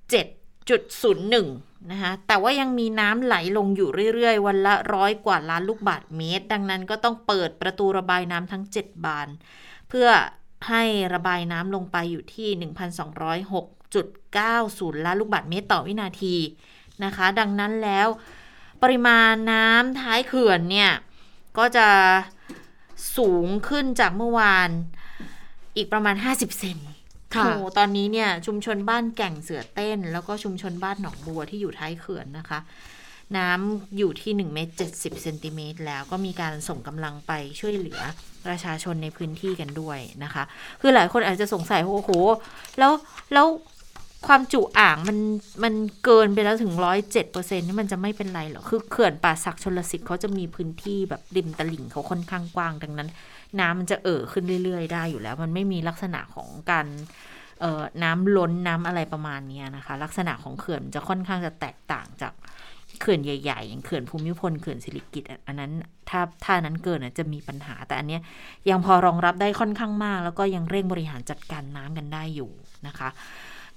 [0.10, 0.28] เจ็ด
[0.70, 1.48] จุดศูนย์หนึ่ง
[1.92, 9.28] นะคะแต่ว่ายังมีน้ำไหลลงอยู่เรื่อย ๆ วันละร้อยกว่าล้านลูกบาทเมตร ดังนั้นก็ต้องเปิดประตูระบายน้ำทั้ง 7 บาน
[9.90, 10.08] เพื่อ
[10.68, 10.84] ให้
[11.14, 12.50] ระบายน้ำลงไปอยู่ที่
[14.96, 16.36] 1,206.90 ล้านลูกบาศก์เมตรต่อวินาที
[17.04, 18.08] นะคะ ดังนั้นแล้ว
[18.84, 20.92] ปริมาณน้ำท้ายเขื่อนเนี่ย
[21.58, 21.88] ก็จะ
[23.18, 24.70] สูงขึ้นจากเมื่อวาน
[25.78, 26.78] อีกประมาณ 50 เซน
[27.36, 32.60] ค่ะโอ้ตอนนี้เนี่ยชุมชนบ้านแก่งเสือเต้น แล้วก็ชุมชนบ้านหนองบัวที่อยู่ท้ายเขื่อนนะคะ
[33.38, 38.00] น้ำอยู่ที่1เมตร70เซนติเมตรแล้วก็มีการส่งกำลังไปช่วยเหลือ
[38.46, 40.44] ประชาชนในพื้นที่กันด้วยนะคะ
[40.82, 42.12] คือหลายคนอาจจะสงสัยว่าโอ้โห
[42.80, 42.92] แล้ว
[43.34, 43.48] แล้ว
[44.28, 45.18] ความจุอ่างมัน
[45.64, 45.74] มัน
[46.04, 53.10] เกินไปแล้วถึงร้อยเจ็ดเปอร์เซ็นนี่มันจะไม่เป็นไรหรอ คือเขื่อนป่าศักดิ์ชลสิทธิ์เขาจะมีพื้นที่แบบริมตลิ่งเขาค่อนข้างกว้างดังนั้น
[53.60, 56.88] น้ำมันจะเอ่อขึ้นเรื่อยๆ ได้อยู่แล้ว มันไม่มีลักษณะของการ
[57.62, 62.34] เอ่อน้ำล้นน้ำอะไรประมาณนี้นะคะ ลักษณะของเขื่อนจะค่อนข้างจะแตกต่างจาก
[63.00, 65.72] เขื่อนใหญ่ๆอย่างเขื่อนภูมิพลเขื่อนสิริกิติ์อันนั้น
[66.10, 68.22] ถ้าถ้านั้นเกินจะมีปัญหา แต่อันเนี้ย
[68.70, 72.52] ยังพอรองรับได้ค่อนข้างมาก แล้วก็ยังเร่งบริหารจัดการน้ำกันได้อยู่
[72.88, 73.10] นะคะ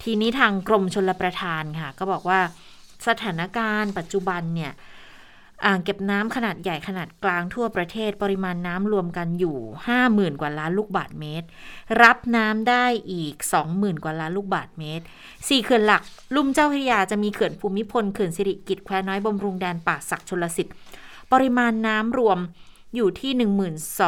[0.03, 2.41] ทีนี้ทางกรมชลประทานค่ะ ก็บอกว่า
[3.09, 4.73] สถานการณ์ปัจจุบันเนี่ย
[5.67, 9.57] อ่างเก็บน้ำขนาดใหญ่ขนาดกลางทั่วประเทศปริมาณน้ำรวมกันอยู่
[9.99, 11.47] 50,000 กว่าล้านลูกบาศก์เมตร
[12.03, 13.35] รับน้ำได้อีก
[13.71, 15.05] 20,000 กว่าล้านลูกบาศก์เมตร
[15.49, 16.03] สี่เขื่อนหลัก
[16.35, 20.75] ลุ่มเจ้าพระยาจะมีเขื่อนภูมิพลเขื่อนสิริกิติ์แควน้อยบำรุงแดนป่าศักดิ์ชลสิทธิ์
[21.33, 22.39] ปริมาณน้ำรวม
[22.97, 23.33] อยู่ที่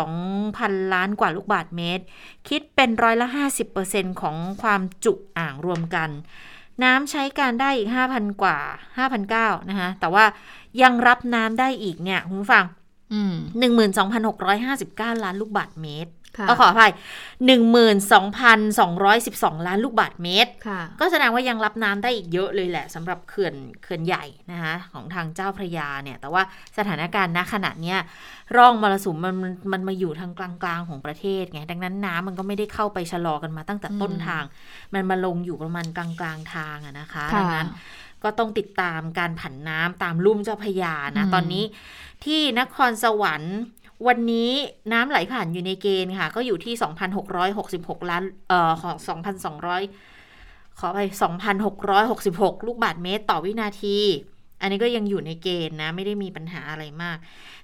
[0.08, 2.04] 12,000 ล้านกว่าลูกบาศก์เมตร
[2.48, 3.26] คิดเป็นร้อยละ
[3.74, 6.10] 50%ของความจุอ่างรวมกัน
[6.84, 8.58] น้ำใช้การได้อีก 5,000 กว่า
[9.14, 10.24] 5,900นะคะแต่ว่า
[10.82, 12.64] ยังรับน้ำได้อีกเนี่ยคุณผู้ฟัง
[13.12, 13.34] อืม
[14.10, 16.92] 12,659ล้านลูกบาศก์เมตรค่ะเออขออภัย
[18.24, 26.42] 12,212ล้านลูกบาศก์เมตรค่ะก็แสดงว่ายังรับน้ำได้อีกเยอะเลยแหละสำหรับเขื่อนเขื่อนใหญ่นะคะของทางเจ้าพระยาเนี่ย แต่ว่า
[26.78, 27.98] สถานการณ์ณขณะเนี้ย
[28.56, 34.44] ร่องมรสุมมันมันมันมาอยู่ทางกลางๆของประเทศไง ดังนั้นน้ำมันก็ไม่ได้เข้าไปชะลอกันมาตั้งแต่ต้นอืมทาง
[34.94, 37.68] มันมาลงอยู่ประมาณกลางๆทางอะนะคะค่ะดังนั้น
[38.24, 41.64] ก็ต้องติดตามการผันน้ำตามลุ่มเจ้าพระยานะอืมตอนนี้
[42.24, 43.58] ที่นครสวรรค์
[44.06, 44.50] วันนี้
[44.92, 46.74] น้ำไหลผ่านอยู่ในเกณฑ์ค่ะ ก็อยู่ที่
[47.42, 48.96] 2,666 ล้านเอ่อของ
[50.02, 50.98] 2,200 ขอไป
[51.82, 53.98] 2,666 ลูกบาศก์เมตรต่อวินาที
[54.60, 57.16] อันนี้ก็ยังอยู่ในเกณฑ์นะ ไม่ได้มีปัญหาอะไรมาก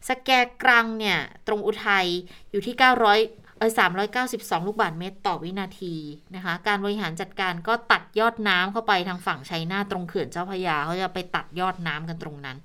[0.09, 0.31] สแก
[0.63, 2.07] กรังเนี่ย ตรงอุทัย
[2.51, 3.21] อยู่ที่900เออ
[3.61, 5.97] 392 ลูกบาศก์เมตรต่อวินาที
[6.35, 12.57] นะคะ การบริหารจัดการก็ตัดยอดน้ำเข้าไปทางฝั่งชัยนาตรงเขื่อนเจ้าพระยาเขาจะไปตัดยอดน้ำกันตรงนั้น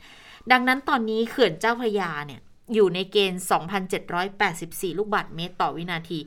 [0.51, 2.41] ดังนั้นตอนนี้เขื่อนเจ้าพระยาเนี่ย
[2.73, 3.43] อยู่ในเกณฑ์
[4.19, 6.19] 2,784 ลูกบาศก์เมตรต่อวินาที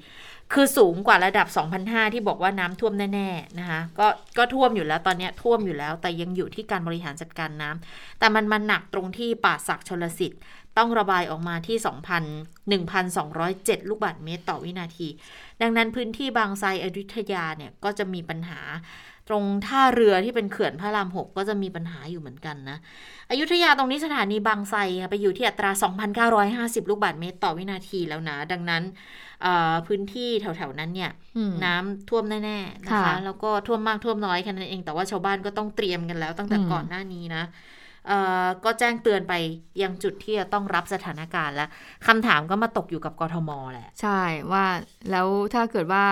[0.53, 1.47] คือสูงกว่าระดับ
[1.81, 4.07] 2,005 ที่บอกว่าน้ำท่วมแน่ๆนะคะ ก็
[4.39, 10.41] ก็ท่วมอยู่แล้วตอนนี้ท่วมอยู่แล้ว แต่ยังอยู่ที่การบริหารจัดการน้ำแต่มันมาหนักตรงที่ป่าศักดิ์ชลสิทธิ์
[10.79, 11.77] ต้องระบายออกมาที่
[12.69, 15.09] 2,000 1,207 ลูกบาศก์เมตรต่อวินาที
[15.63, 18.61] ดังนั้นพื้นที่บางไทรอยุธยาเนี่ยก็จะมีปัญหา
[19.29, 22.79] ตรงท่าเรือที่เป็นเขื่อนพระรามหกก็จะมีปัญหาอยู่เหมือนกันนะ
[23.31, 25.71] อยุธยาตรงนี้สถานีบางไทรค่ะไปอยู่ที่อัตรา
[26.31, 28.83] 2,950 ลูกบาศก์เมตรต่อวินาทีแล้วนะ ดังนั้น
[29.43, 37.78] เอ่อพื้นที่แถวๆนั้นเนี่ยอืมน้ำท่วมแน่ๆนะคะค่ะแล้วก็ท่วมมากท่วมน้อยแค่นั้นเอง แต่ว่าชาวบ้านก็ต้องเตรียมกันแล้วตั้งแต่อืมก่อนหน้านี้นะเอ่อ
[38.65, 39.35] ก็แจ้งเตือนไป
[39.83, 41.69] ยังจุดที่จะต้องรับสถานการณ์แล้ว
[42.07, 44.21] คำถามก็มาตกอยู่กับกทมแหละ ใช่
[44.53, 44.65] ว่า
[45.11, 46.05] แล้วถ้าเกิดว่า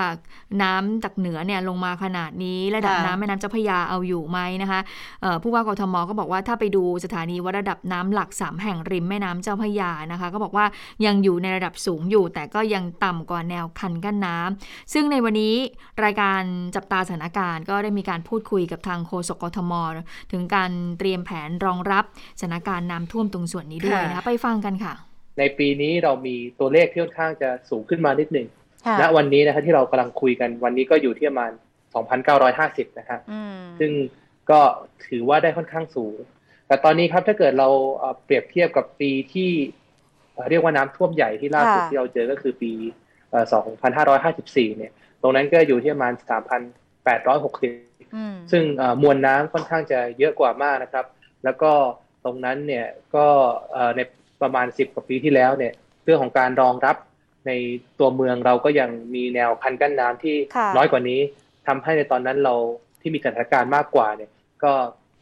[0.63, 4.81] น้ำจากเหนือเนี่ยลงมาขนาดนี้ระดับค่ะน้ำแม่น้ำเจ้าพระยาเอาอยู่ไหมนะคะ
[5.23, 10.67] เอ่อผู้ว่ากทมก็บอกว่าถ้าไปดูสถานีวัดระดับน้ำหลักสามแห่งริมแม่น้ำเจ้าพระยานะคะ ก็บอกว่า
[11.07, 15.55] ยังอยู่ในระดับสูงอยู่ แต่ก็ยังต่ำกว่าแนวคันกั้นน้ำซึ่งในวันนี้
[16.05, 16.41] รายการ
[16.75, 19.73] จับตาสถานการณ์ ก็ได้มีการพูดคุยกับทางโฆษกกทม
[20.33, 22.05] ถึงการเตรียมแผนรองรับ
[22.41, 24.95] สถานการณ์น้ำท่วมตรงส่วนนี้ด้วยนะคะไปฟังกันค่ะ
[25.39, 28.47] ในปีนี้เรามีตัวเลขที่ค่อนข้างจะสูงขึ้นมานิดหนึ่ง
[29.01, 31.51] ณวันนี้นะครับที่เรากำลังคุยกันวันนี้ก็อยู่ที่ประมาณ
[32.25, 33.21] 2,950 นะครับ
[33.79, 33.91] ซึ่ง
[34.51, 34.61] ก็
[35.07, 36.17] ถือว่าได้ค่อนข้างสูง
[36.67, 39.51] แต่ตอนนี้ครับถ้าเกิดเราเอ่อเปรียบเทียบกับปีที่
[40.33, 42.73] เอ่อเรียกว่าน้ำท่วมใหญ่ที่ล่าสุดค่ะที่เราเจอก็คือปี
[43.31, 43.45] เอ่อ
[44.27, 46.13] 2554 เนี่ย ตรงนั้นก็อยู่ที่ประมาณ
[46.95, 51.05] 3,860อืมซึ่งเอ่อมวลน้ำค่อนข้างจะเยอะกว่ามากนะครับ
[51.45, 51.73] แล้วก็
[52.25, 53.27] ตรงนั้นเนี่ยก็
[53.73, 54.01] เอ่อใน
[54.43, 55.73] ประมาณ 10 กว่าปีที่แล้วเนี่ย
[56.05, 56.97] เรื่องของการรองรับ
[57.47, 57.53] ใน
[57.99, 61.21] ตัวเมืองเราก็ยังมีแนวคันกั้นน้ำที่ค่ะน้อยกว่านี้
[61.67, 62.55] ทำให้ในตอนนั้นเรา
[63.01, 64.31] ที่มีสถานการณ์มากกว่าเนี่ย
[64.65, 64.73] ก็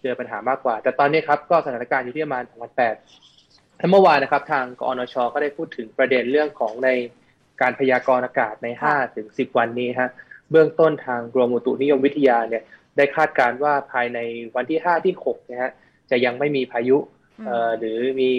[0.02, 6.88] เจอปัญหามากกว่า แต่ตอนนี้ครับก็สถานการณ์อยู่ที่ประมาณ2,800และเมื่อวานนะครับ ทางกอนชก็ได้พูดถึงประเด็นเรื่องของใน
[7.60, 10.10] การพยากรณ์อากาศใน5ถึง10 วันนี้ฮะ
[10.50, 12.62] เบื้องต้นทางกรมอุตุนิยมวิทยาเนี่ย
[12.96, 14.18] ได้คาดการณ์ว่าภายใน
[14.56, 15.72] วันที่ 5 ที่6นะฮะ
[16.10, 16.98] จะยังไม่มีพายุ
[17.78, 18.30] หรือมี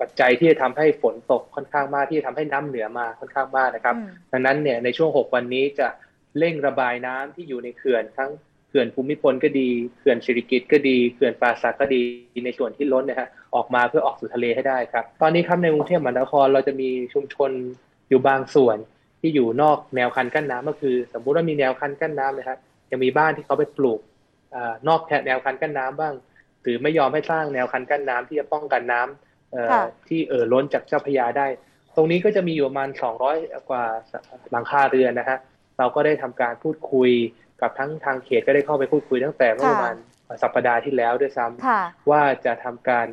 [0.00, 3.96] ปัจจัยที่จะทำให้ฝนตกค่อนข้างมากที่จะทำให้น้ำเหนือมาค่อนข้างมากนะครับ
[4.32, 5.88] ดังนั้นเนี่ยในช่วง 6 วันนี้จะ
[6.38, 8.30] เร่งระบายน้ำที่อยู่ในเขื่อนทั้ง
[8.68, 9.68] เขื่อนภูมิพลก็ดี
[9.98, 12.02] เขื่อนสิริกิตก็ดีเขื่อนป่าสักก็ดี
[12.44, 17.50] ในส่วนที่ล้นนะฮะออกมาเพื่อออกสู่ทะเลให้ได้ครับ ตอนนี้ครับในกรุงเทพมหานครเราจะมีชุมชน
[18.08, 18.76] อยู่บางส่วน
[19.20, 22.58] ที่อยู่นอกแนวคันกั้นน้ำก็คือ สมมุติว่ามีแนวคันกั้นน้ำนะครับ
[22.90, 24.00] จะมีบ้านที่เขาไปปลูก
[24.54, 24.56] อ
[24.88, 26.14] นอกแนวคันกั้นน้ำบ้าง
[26.62, 31.46] หรือไม่ยอมให้สร้างแนวคันกั้นน้ำที่จะป้องกันน้ำที่เอ่อล้นจากเจ้าพยาได้
[31.96, 32.88] ตรงนี้ก็จะมีอยู่ประมาณ
[33.28, 33.84] 200 กว่า
[34.52, 35.38] หลังคาเรือนนะฮะ
[35.78, 37.10] เราก็ได้ทำการพูดคุย
[37.60, 39.96] กับทั้งทางเขตก็ได้เข้าไปพูดคุยตั้งแต่เมื่อประมาณ
[40.42, 43.06] สัปดาห์ที่แล้วด้วยซ้ำว่าจะทำการ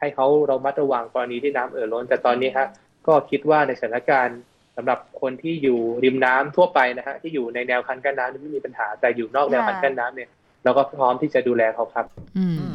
[0.00, 2.68] ให้เขาเรามัดระวังกรณีที่น้ำเอ่อล้น แต่ตอนนี้ฮะ
[3.06, 4.38] ก็คิดว่าในสถานการณ์
[4.76, 10.28] สำหรับคนที่อยู่ริมน้ำทั่วไปนะฮะที่อยู่ในแนวคันกั้นน้ำไม่มีปัญหาแต่อยู่นอกแนวคันกั้นน้ำเนี่ย
[10.64, 12.06] เราก็พร้อมที่จะดูแลเขาครับ
[12.38, 12.74] อืม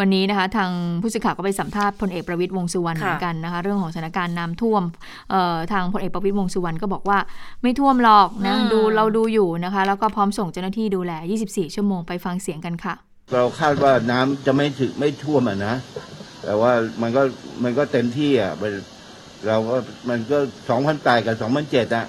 [0.00, 0.70] วันนี้นะคะทาง
[1.02, 4.82] ผู้สื่อข่าวก็ไปสัมภาษณ์พลเอกประวิตยวงสุวรรณเหมือนกันนะคะเรื่องของสถานการณ์น้ำท่วม
[5.72, 7.18] ทางพลเอกประวิตยวงสุวรรณก็บอกว่า
[7.62, 11.12] ไม่ท่วมหรอกนะดูเราดูอยู่นะคะ แล้วก็พร้อมส่งเจ้าหน้าที่ดูแล
[11.44, 12.94] 24 ชั่วโมงไปฟังเสียงกันค่ะ
[13.32, 15.74] เราคาดว่าน้ำจะไม่ถึงไม่ท่วมอะนะ
[16.44, 16.72] แต่ว่า
[17.02, 17.22] มันก็
[17.64, 18.52] มันก็เต็มที่อะ
[19.46, 19.76] เราก็
[20.08, 22.06] มันก็สองพันแปดกับสองพันเจ็ดอะ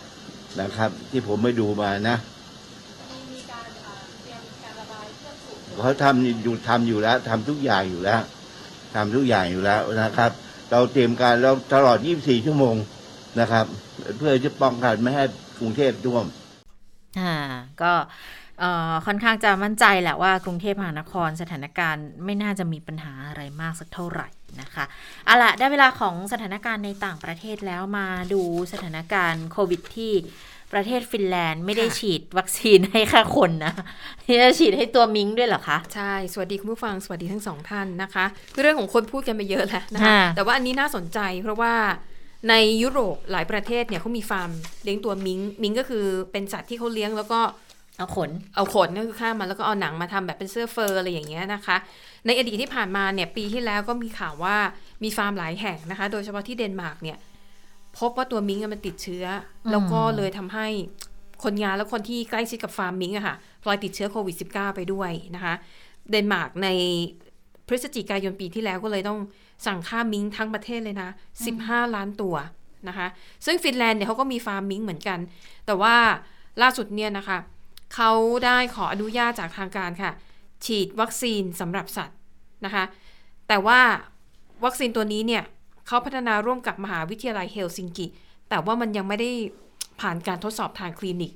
[0.61, 2.17] นะครับ ที่ผมไปดูมานะ
[5.81, 8.21] เขาทำอยู่ทำอยู่แล้วทำทุกอย่างอยู่แล้ว
[8.95, 10.31] ทำทุกอย่างอยู่แล้วนะครับ
[10.71, 12.75] เราเตรียมการเราตลอด 24 ชั่วโมง
[13.39, 13.65] นะครับ
[14.17, 15.23] เพื่อจะป้องกันไม่ให้
[15.59, 16.25] กรุงเทพท่วม
[17.19, 17.35] อ่า
[17.81, 17.93] ก็
[19.05, 24.27] ค่อนข้างจะมั่นใจแหละว่ากรุงเทพมหานครสถานการณ์ไม่น่าจะมีปัญหาอะไรมากสักเท่าไหร่
[24.61, 24.85] นะคะ
[25.25, 28.41] เอาละได้เวลาของสถานการณ์ในต่างประเทศแล้วมาดู
[28.73, 30.13] สถานการณ์โควิดที่
[30.75, 33.73] ประเทศฟินแลนด์ไม่ได้ฉีดวัคซีนให้แค่คนนะ
[34.41, 38.25] จะฉีดให้ตัวมิงด้วยเหรอคะ ใช่ สวัสดีคุณผู้ฟัง สวัสดีทั้งสองท่านนะคะ
[38.61, 41.73] เรื่องของคนพูดกันไปเยอะแล้วนะคะ แต่ว่าอันนี้น่าสนใจเพราะว่า
[42.49, 44.49] ในยุโรปหลายประเทศเนี่ยเขามีฟาร์ม
[44.83, 47.39] เลี้ยงตัวมิงมิงก็คือเป็นสัตว์ที่เขาเลี้ยงแล้วก็
[47.97, 51.77] เอาขน เอาขนก็คือฆ่ามันแล้วก็เอาหนังมาทำแบบเป็นเสื้อเฟอร์อะไรอย่างเงี้ยนะคะ
[52.25, 54.55] ในอดีตที่ผ่านมาเนี่ยปีที่แล้วก็มีข่าวว่า
[55.03, 57.17] มีฟาร์มหลายแห่งนะคะ โดยเฉพาะที่เดนมาร์กเนี่ย
[57.99, 59.25] พบว่าตัวมิงค์มันติดเชื้อ
[59.71, 60.67] แล้วก็เลยทำให้
[61.43, 65.53] คนงานและคนที่ใกล้ชิดกับฟาร์มมิงค์อะค่ะพลอยติดเชื้อโควิด -19 ไปด้วยนะคะ
[66.09, 66.67] เดนมาร์กใน
[67.67, 69.19] พฤศจิกายนปีที่แล้วก็เลยต้อง
[69.65, 71.09] สั่งฆ่ามิงค์ทั้งประเทศเลยนะ
[71.51, 72.35] 15 ล้านตัว
[72.87, 73.07] นะคะ
[73.45, 75.19] ซึ่งฟินแลนด์เนี่ยเขาก็มีฟาร์มมิงค์เหมือนกัน
[75.65, 75.95] แต่ว่า
[76.61, 77.37] ล่าสุดเนี่ยนะคะ
[77.95, 78.11] เขา
[78.45, 80.11] ได้ขออนุญาตจากทางการค่ะ
[80.65, 82.17] ฉีดวัคซีนสำหรับสัตว์
[82.65, 82.83] นะคะ
[83.47, 83.79] แต่ว่า
[84.65, 85.43] วัคซีนตัวนี้เนี่ย
[85.87, 88.05] เขาพัฒนาร่วมกับมหาวิทยาลัยเฮลซิงกิ
[88.49, 89.29] แต่ว่ามันยังไม่ได้
[90.01, 91.33] ผ่านการทดสอบทางคลินิก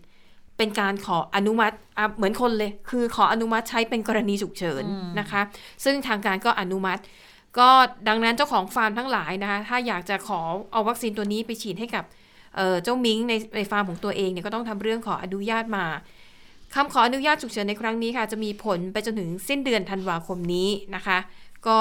[0.58, 1.76] เป็นการขออนุมัติ
[2.18, 4.84] เหมือนคนเลย คือขออนุมัติใช้เป็นกรณีฉุกเฉิน
[5.20, 5.42] นะคะ
[5.84, 7.02] ซึ่งทางการก็อนุมัติ
[7.60, 7.70] ก็
[8.08, 10.40] ดังนั้นเจ้าของฟาร์มทั้งหลายนะคะ ถ้าอยากจะขอ
[10.72, 12.06] เอาวัคซีนตัวนี้ไปฉีดให้กับ
[12.84, 15.86] เจ้ามิงในในฟาร์มของตัวเองเนี่ยก็ต้องทำเรื่องขออนุญาตมา
[16.76, 21.18] คำขออนุญาตฉุกเฉินในครั้งนี้ค่ะ จะมีผลไปจนถึงสิ้นเดือนธันวาคมนี้นะคะ
[21.68, 21.80] ก็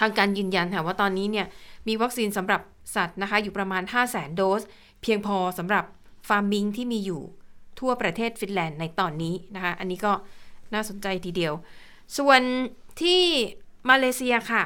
[0.00, 1.46] ทางการยืนยันค่ะว่าตอนนี้เนี่ย
[1.88, 2.60] มีวัคซีนสำหรับ
[2.94, 4.62] สัตว์นะคะอยู่ประมาณ 5 0 0แสนโดส
[5.02, 5.84] เพียงพอสำหรับ
[6.28, 7.22] ฟาร์มิงที่มีอยู่
[7.80, 10.12] ทั่วประเทศฟินแลนด์ในตอนนี้นะคะ อันนี้ก็
[10.74, 11.54] น่าสนใจทีเดียว
[12.18, 12.40] ส่วน
[13.02, 13.22] ที่
[13.90, 14.62] มาเลเซียค่ะ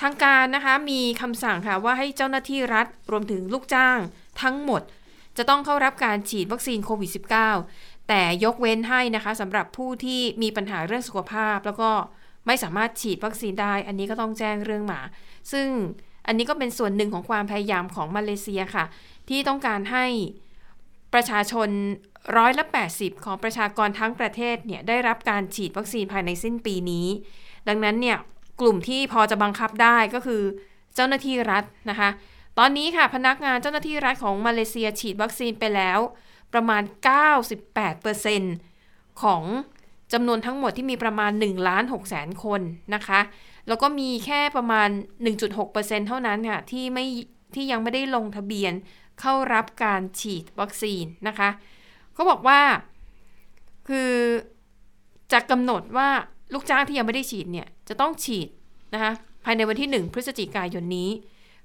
[0.00, 3.98] ทางการนะคะมีคำสั่งค่ะว่าให้เจ้าหน้าที่รัฐรวมถึงลูกจ้าง
[4.42, 4.82] ทั้งหมด
[5.36, 7.10] จะต้องเข้ารับการฉีดวัคซีนโควิด
[7.54, 11.90] -19 แต่ยกเว้นให้นะคะสำหรับผู้ที่มีปัญหาเรื่องสุขภาพแล้วก็
[12.46, 15.00] ไม่สามารถฉีดวัคซีนได้ อันนี้ก็ต้องแจ้งเรื่องมา
[15.52, 15.66] ซึ่ง
[16.26, 18.84] อันนี้ก็เป็นส่วนหนึ่งของความพยายามของมาเลเซียค่ะ
[19.28, 20.06] ที่ต้องการให้
[21.14, 21.68] ประชาชน
[22.36, 27.06] ร้อยละ 80 ของประชากรทั้งประเทศเนี่ยได้รับการฉีดวัคซีนภายในสิ้นปีนี้
[27.68, 28.16] ดังนั้นเนี่ย
[28.60, 30.42] กลุ่มที่พอจะบังคับได้ก็คือ
[30.94, 32.10] เจ้าหน้าที่รัฐนะคะ
[32.58, 35.98] ตอนนี้ค่ะพนักงานเจ้าหน้าที่รัฐของมาเลเซียฉีดวัคซีนไปแล้ว
[36.52, 36.82] ประมาณ
[38.42, 39.42] 98%ของ
[40.12, 42.60] จำนวนทั้งหมดที่มีประมาณ1ล้าน6แสนคน
[42.94, 43.20] นะคะ
[43.68, 44.88] แล้วก็มีแค่ประมาณ
[45.48, 47.06] 1.6%เท่านั้นค่ะที่ไม่
[47.54, 48.72] ที่ยังไม่ได้ลงทะเบียน
[49.20, 51.48] เข้ารับการฉีดวัคซีนนะคะ
[52.14, 52.60] เขาบอกว่า
[53.88, 54.12] คือ
[55.32, 56.08] จะกำหนดว่า
[56.52, 58.48] ลูกจ้างที่ยังไม่ได้ฉีดเนี่ยจะต้องฉีด
[58.94, 59.12] นะคะ
[59.44, 61.10] ภายในวันที่ 1 พฤศจิกายนนี้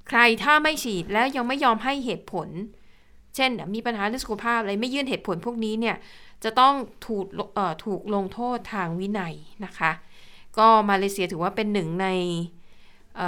[0.07, 2.49] ใครถ้าไม่ฉีดแล้วยังไม่ยอมให้เหตุผล
[3.35, 5.95] เช่น มีปัญหาเรื่องสุขภาพอะไรไม่ยื่นเหตุผลพวกนี้เนี่ย
[6.43, 6.73] จะต้อง
[7.07, 7.25] ถูก
[7.85, 9.35] ถูกลงโทษทางวินัย
[9.65, 9.91] นะคะ
[10.57, 12.07] ก็มาเลเซียถือว่าเป็นหนึ่งใน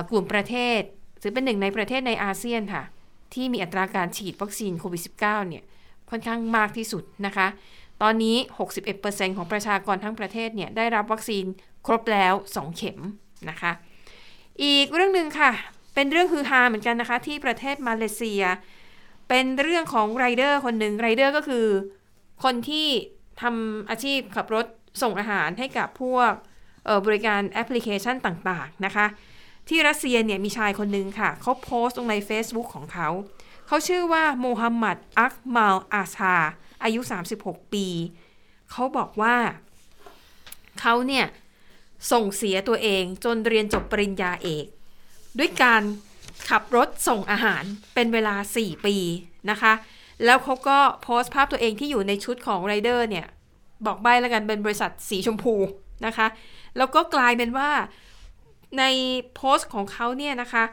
[0.10, 0.82] กลุ่มประเทศ
[1.22, 2.84] ถือเป็นหนึ่งในประเทศในอาเซียนค่ะ
[3.34, 5.64] ที่มีอัตราการฉีดวัคซีนโควิด -19 เนี่ย
[6.10, 7.48] ค่อนข้างมากที่สุดนะคะ
[8.02, 8.36] ตอนนี้
[8.88, 11.46] 61%ของประชากรทั้งประเทศเนี่ยได้รับวัคซีน
[11.86, 13.00] ครบแล้ว 2 เข็ม
[13.50, 13.72] นะคะ
[14.64, 15.52] อีกเรื่องหนึ่งค่ะ
[15.96, 18.44] เป็นเรื่องฮือฮาเหมือนกันนะคะ ที่ประเทศมาเลเซีย
[19.30, 21.66] เป็นเรื่องของไรเดอร์คนหนึ่งไรเดอร์ก็คือ
[22.44, 22.88] คนที่
[23.42, 24.66] ทำอาชีพขับรถ
[25.02, 26.32] ส่งอาหารให้กับพวก
[27.06, 29.06] บริการแอปพลิเคชันต่างๆนะคะ
[29.70, 33.10] ที่รัสเซียเนี่ยมีชายคนหนึ่งค่ะ เขาโพสต์ลงใน Facebook ของเขา
[33.68, 36.36] เขาชื่อว่าโมฮัมหมัดอักมาลอาชา
[36.84, 37.00] อายุ
[37.38, 37.88] 36 ปี
[38.72, 39.36] เขาบอกว่า
[40.80, 41.26] เขาเนี่ย
[42.12, 44.66] ส่งเสียตัวเองจนเรียนจบปริญญาเอก
[45.40, 45.82] ด้วยการ
[46.50, 47.64] ขับรถส่งอาหาร
[47.94, 48.96] เป็นเวลา 4 ปี
[49.50, 49.74] นะคะ
[50.26, 53.26] แล้วเขาก็โพสต์ภาพตัวเองที่อยู่ในชุดของไรเดอร์เนี่ย
[53.86, 55.56] บอกใบแล้วกันเป็นบริษัทสีชมพู
[56.06, 56.28] นะคะ
[56.78, 57.70] แล้วก็กลายเป็นว่า
[58.80, 58.84] ใน
[59.36, 60.64] โพสต์ของเขาเนี่ยนะคะ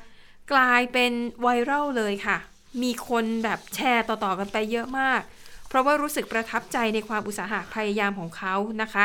[0.53, 2.37] กลายเป็นไวรัลเลยค่ะ
[2.83, 5.21] มีคนแบบแชร์ต่อๆกันไปเยอะมาก
[5.69, 9.05] เพราะว่ารู้สึกประทับใจในความอุตสาหะพยายามของเขานะคะ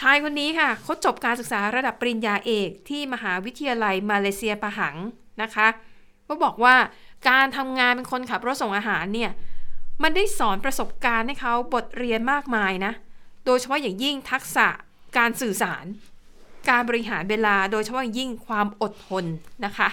[0.00, 4.96] ชายคนนี้ค่ะเขาจบการศึกษาระดับปริญญาเอกที่มหาวิทยาลัยมาเลเซียปะหัง
[5.42, 5.66] นะคะ
[6.28, 6.74] ก็บอกว่า
[7.28, 9.30] การทำงานเป็นคนขับรถส่งอาหารเนี่ย
[10.02, 12.92] มันได้สอนประสบการณ์ให้เขาบทเรียนมากมายนะ
[13.46, 14.66] โดยเฉพาะอย่างยิ่งทักษะ
[15.18, 15.84] การสื่อสาร
[16.70, 19.24] การบริหารเวลา โดยเฉพาะอย่างยิ่งความอดทน
[19.64, 19.88] นะคะ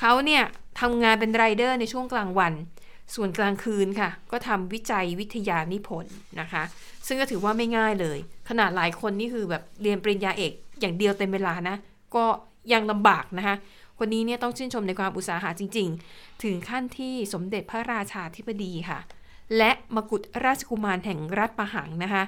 [0.00, 0.42] เขาเนี่ย
[0.80, 2.52] ทำงานเป็นไรเดอร์ในช่วงกลางวัน
[3.14, 6.62] ส่วนกลางคืนค่ะ ก็ทำวิจัยวิทยานิพนธ์นะคะ
[7.06, 8.18] ซึ่งก็ถือว่าไม่ง่ายเลย
[8.48, 11.76] ขนาดหลายคนนี่คือแบบเรียนปริญญาเอก อย่างเดียวเต็มเวลานะ
[12.14, 12.24] ก็
[12.72, 13.56] ยังลำบากนะคะ
[13.98, 18.98] คนนี้เนี่ยต้องชื่นชมในความอุตสาหะจริง ๆ ถึงขั้นที่สมเด็จพระราชาธิบดีค่ะ
[19.56, 22.22] และมกุฎราชกุมารแห่งรัฐปะหังนะคะ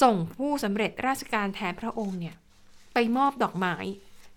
[0.00, 2.34] ส่งผู้สำเร็จราชการแทนพระองค์เนี่ย
[2.94, 3.76] ไปมอบดอกไม้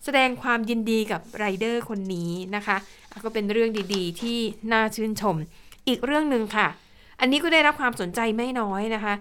[0.03, 2.78] แสดงความยินดีกับไรเดอร์คนนี้นะคะ
[3.24, 4.39] ก็เป็นเรื่องดีๆ ที่
[4.72, 5.36] น่าชื่นชม
[5.88, 6.68] อีกเรื่องหนึ่งค่ะ
[7.20, 9.14] อันนี้ก็ได้รับความสนใจไม่น้อยนะคะ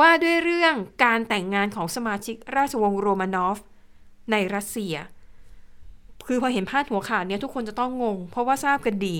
[0.00, 0.74] ว่าด้วยเรื่อง
[1.04, 3.58] การแต่งงานของสมาชิกราชวงศ์โรมานอฟ
[4.30, 4.94] ในรัสเซีย
[6.26, 9.16] คือพอเห็นพาดหัวข่าวเนี้ยทุกคนจะต้องงง เพราะว่าทราบกันดี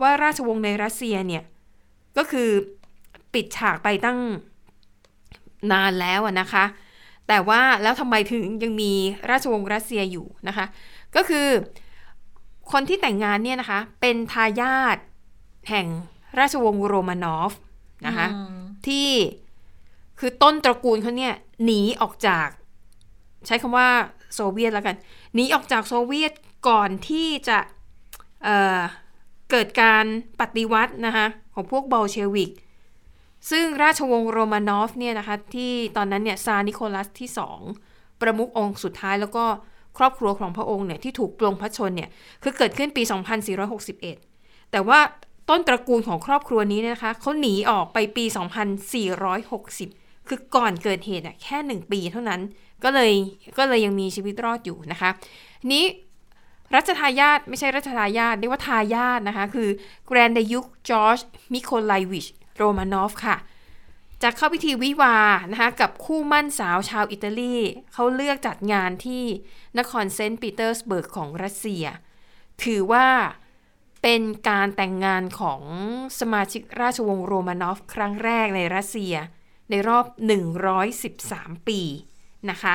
[0.00, 1.42] ว่าราชวงศ์ในรัสเซียเนี่ย
[2.16, 2.48] ก็คือ
[3.34, 4.18] ปิดฉากไปตั้ง
[5.72, 6.64] นานแล้วนะคะ
[7.28, 8.92] แต่ว่าแล้วทำไมถึงยังมี
[9.30, 10.66] ราชวงศ์รัสเซียอยู่นะคะ
[11.16, 11.48] ก็คือ
[12.72, 14.96] คนที่แต่งงานเนี่ยนะคะ เป็นทายาท
[15.68, 15.86] แห่ง
[16.38, 17.52] ราชวงศ์โรมานอฟ
[18.06, 18.26] นะคะ
[18.86, 19.10] ที่
[20.18, 21.34] คือต้นตระกูลเขาเนี่ย
[21.64, 22.48] หนีออกจาก
[23.46, 23.88] ใช้คำว่า
[24.34, 24.96] โซเวียตแล้วกัน
[25.34, 26.32] หนีออกจากโซเวียต
[26.68, 27.58] ก่อนที่จะ
[28.42, 30.04] เเกิดการ
[30.40, 32.50] ปฏิวัตินะคะ ของพวกบอลเชวิก
[33.50, 37.60] ซึ่งราชวงศ์โรมานอฟเนี่ยนะคะที่ตอนนั้นเนี่ยซานิโคลัสที่สอง
[38.20, 39.44] ประมุของค์สุดท้ายแล้วก็
[39.98, 42.10] ครอบครัวของพระองค์เนี่ยที่ถูกปลงพระชนเนี่ย
[42.42, 43.02] คือเกิดขึ้นปี
[43.86, 45.00] 2461 แต่ว่า
[45.48, 48.24] ต้นตระกูลของครอบครัวนี้นะคะเขาหนีออกไปปี
[49.46, 52.40] 2460 คือก่อนเกิดเหตุอะแค่หนึ่งปีเท่านั้น
[52.84, 53.12] ก็เลย
[53.58, 55.10] ก็เลยยังมีชีวิตรอดอยู่นะคะ
[55.72, 55.84] นี้
[56.74, 59.68] รัชทายาทไม่ใช่รัชทายาทเรียกว่าทายาทนะคะ คือ
[60.06, 61.18] แกรนด์ดยุกจอร์จ
[61.54, 63.36] มิไคโลวิชโรมานอฟค่ะ
[64.22, 65.16] จะเข้าพิธีวิวาห์
[65.52, 67.56] นะคะกับคู่หมั้นสาวชาวอิตาลี
[67.92, 69.24] เขาเลือกจัดงานที่
[69.78, 71.84] นครเซนต์ปีเตอร์สเบิร์กของรัสเซีย
[72.64, 73.06] ถือว่า
[74.02, 75.62] เป็นการแต่งงานของ
[76.20, 79.14] สมาชิกราชวงศ์โรมานอฟครั้งแรกในรัสเซีย
[79.70, 80.04] ในรอบ
[80.86, 81.80] 113 ปี
[82.50, 82.74] นะคะ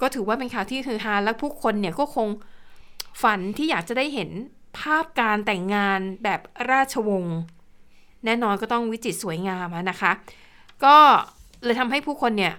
[0.00, 2.28] ก็ถือว่าเป็นข่าวที่คือฮาและผู้คนเนี่ยก็คง
[3.22, 4.30] ฝันที่อยากจะได้เห็น
[4.78, 6.40] ภาพการแต่งงานแบบ
[6.70, 7.38] ราชวงศ์
[8.24, 10.12] แน่นอนก็ต้องวิจิตรสวยงามนะคะ
[10.84, 10.96] ก็
[11.64, 12.54] เลยทำให้ผู้คนเนี่ย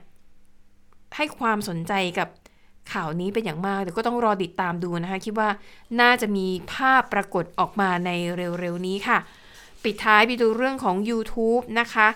[1.16, 2.28] ให้ความสนใจกับ
[2.91, 5.49] ข่าวนี้เป็นอย่างมากแต่ก็ต้องรอติดตามดูนะคะ คิดว่า
[6.01, 9.20] น่าจะมีภาพปรากฏออกมาในเร็วๆนี้ค่ะ
[9.84, 12.07] ปิดท้ายไปดูเรื่องของ YouTube นะคะ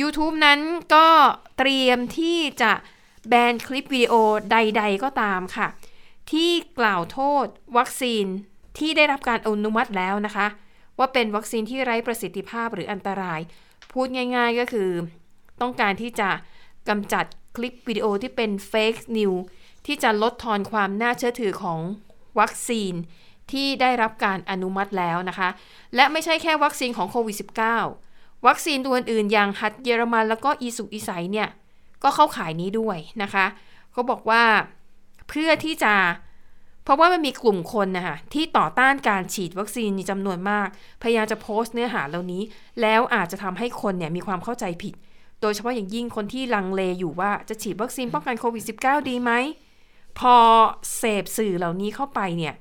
[0.00, 0.60] YouTube นั้น
[0.94, 1.06] ก็
[1.58, 2.72] เตรียมที่จะ
[3.28, 4.14] แบนคลิปวิดีโอ
[4.52, 5.66] ใด ๆ ก็ตามค่ะ
[6.30, 8.24] ที่กล่าวโทษวัคซีน
[8.78, 10.46] ที่ได้รับการอนุมัติแล้วนะคะ
[10.98, 13.40] ว่าเป็นวัคซีนที่ไร้ประสิทธิภาพหรืออันตราย
[13.92, 14.06] พูด
[14.36, 14.90] ง่ายๆก็คือ
[15.60, 16.30] ต้องการที่จะ
[16.88, 17.24] กำจัด
[17.56, 19.32] คลิปวิดีโอที่เป็นเฟกนิว
[19.86, 21.80] ที่จะลดทอนความน่าเชื่อถือของ
[22.40, 22.92] วัคซีน
[23.52, 25.48] ที่ได้รับการอนุมัติแล้วนะคะ
[25.94, 27.36] และไม่ใช่แค่วัคซีนของโควิด
[27.90, 31.48] -19 วัคซีนตัวอื่นอย่างฮัดเยอรมันแล้วก็อีสุกอีไซเนี่ย
[32.02, 33.46] ก็เข้าขายนี้ด้วยนะคะ
[33.92, 34.42] เขาบอกว่า
[35.28, 35.94] เพื่อที่จะ
[36.84, 40.68] เพราะว่ามันมีกลุ่มคนนะคะที่ต่อต้านการฉีดวัคซีนจำนวนมาก
[41.02, 42.42] พยายามจะโพสต์เนื้อหาเหล่านี้
[42.80, 44.94] แล้วอาจจะทำให้คนเนี่ยมีความเข้าใจผิด
[45.40, 49.32] โดยเฉพาะอย่างยิ่งคนที่ลังเลอยู่ว่าจะฉีดวัคซีนป้องกันโควิด -19 ดีไหม
[50.18, 50.36] พอ
[50.96, 52.54] เสพสื่อเหล่านี้เข้าไปเนี่ย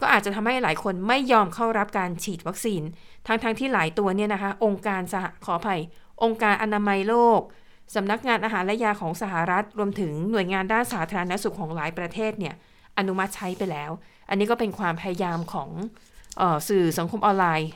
[0.00, 2.82] ก็อาจจะทำให้หลายคนไม่ยอมเข้ารับการฉีดวัคซีน
[3.26, 5.80] ทั้งๆทที่หลายตัวเนี่ยนะคะ องค์การสหขออภัย
[6.22, 7.40] องค์การอนามัยโลก
[7.94, 12.54] สำนักงานอาหารและยาของสหรัฐรวมถึงหน่วยงานด้านสาธารณสุขของหลายประเทศเนี่ย
[12.98, 13.90] อนุมัติใช้ไปแล้ว
[14.28, 15.70] อันนี้ก็เป็นความพยายามของ
[16.40, 17.70] ออสื่อสังคมออนไลน์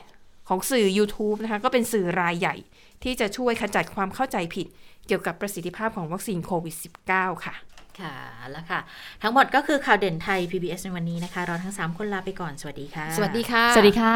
[0.49, 2.55] ของสื่อ YouTube นะคะก็เป็นสื่อรายใหญ่
[3.03, 4.67] ที่จะช่วยขจัดความเข้าใจผิด
[5.07, 6.75] เกี่ยวกับประสิทธิภาพของวัคซีนโควิด
[7.09, 7.55] -19 ค่ะ
[7.99, 8.15] ค่ะ
[8.51, 8.79] แล้วค่ะ
[9.21, 14.15] ทั้งหมดก็คือข่าวเด่นไทย PBS ในวันนี้นะคะ เราทั้ง 3 คนลาไปก่อน สวัสดีค่ะ สวัสดีค่ะ สวัสดีค่ะ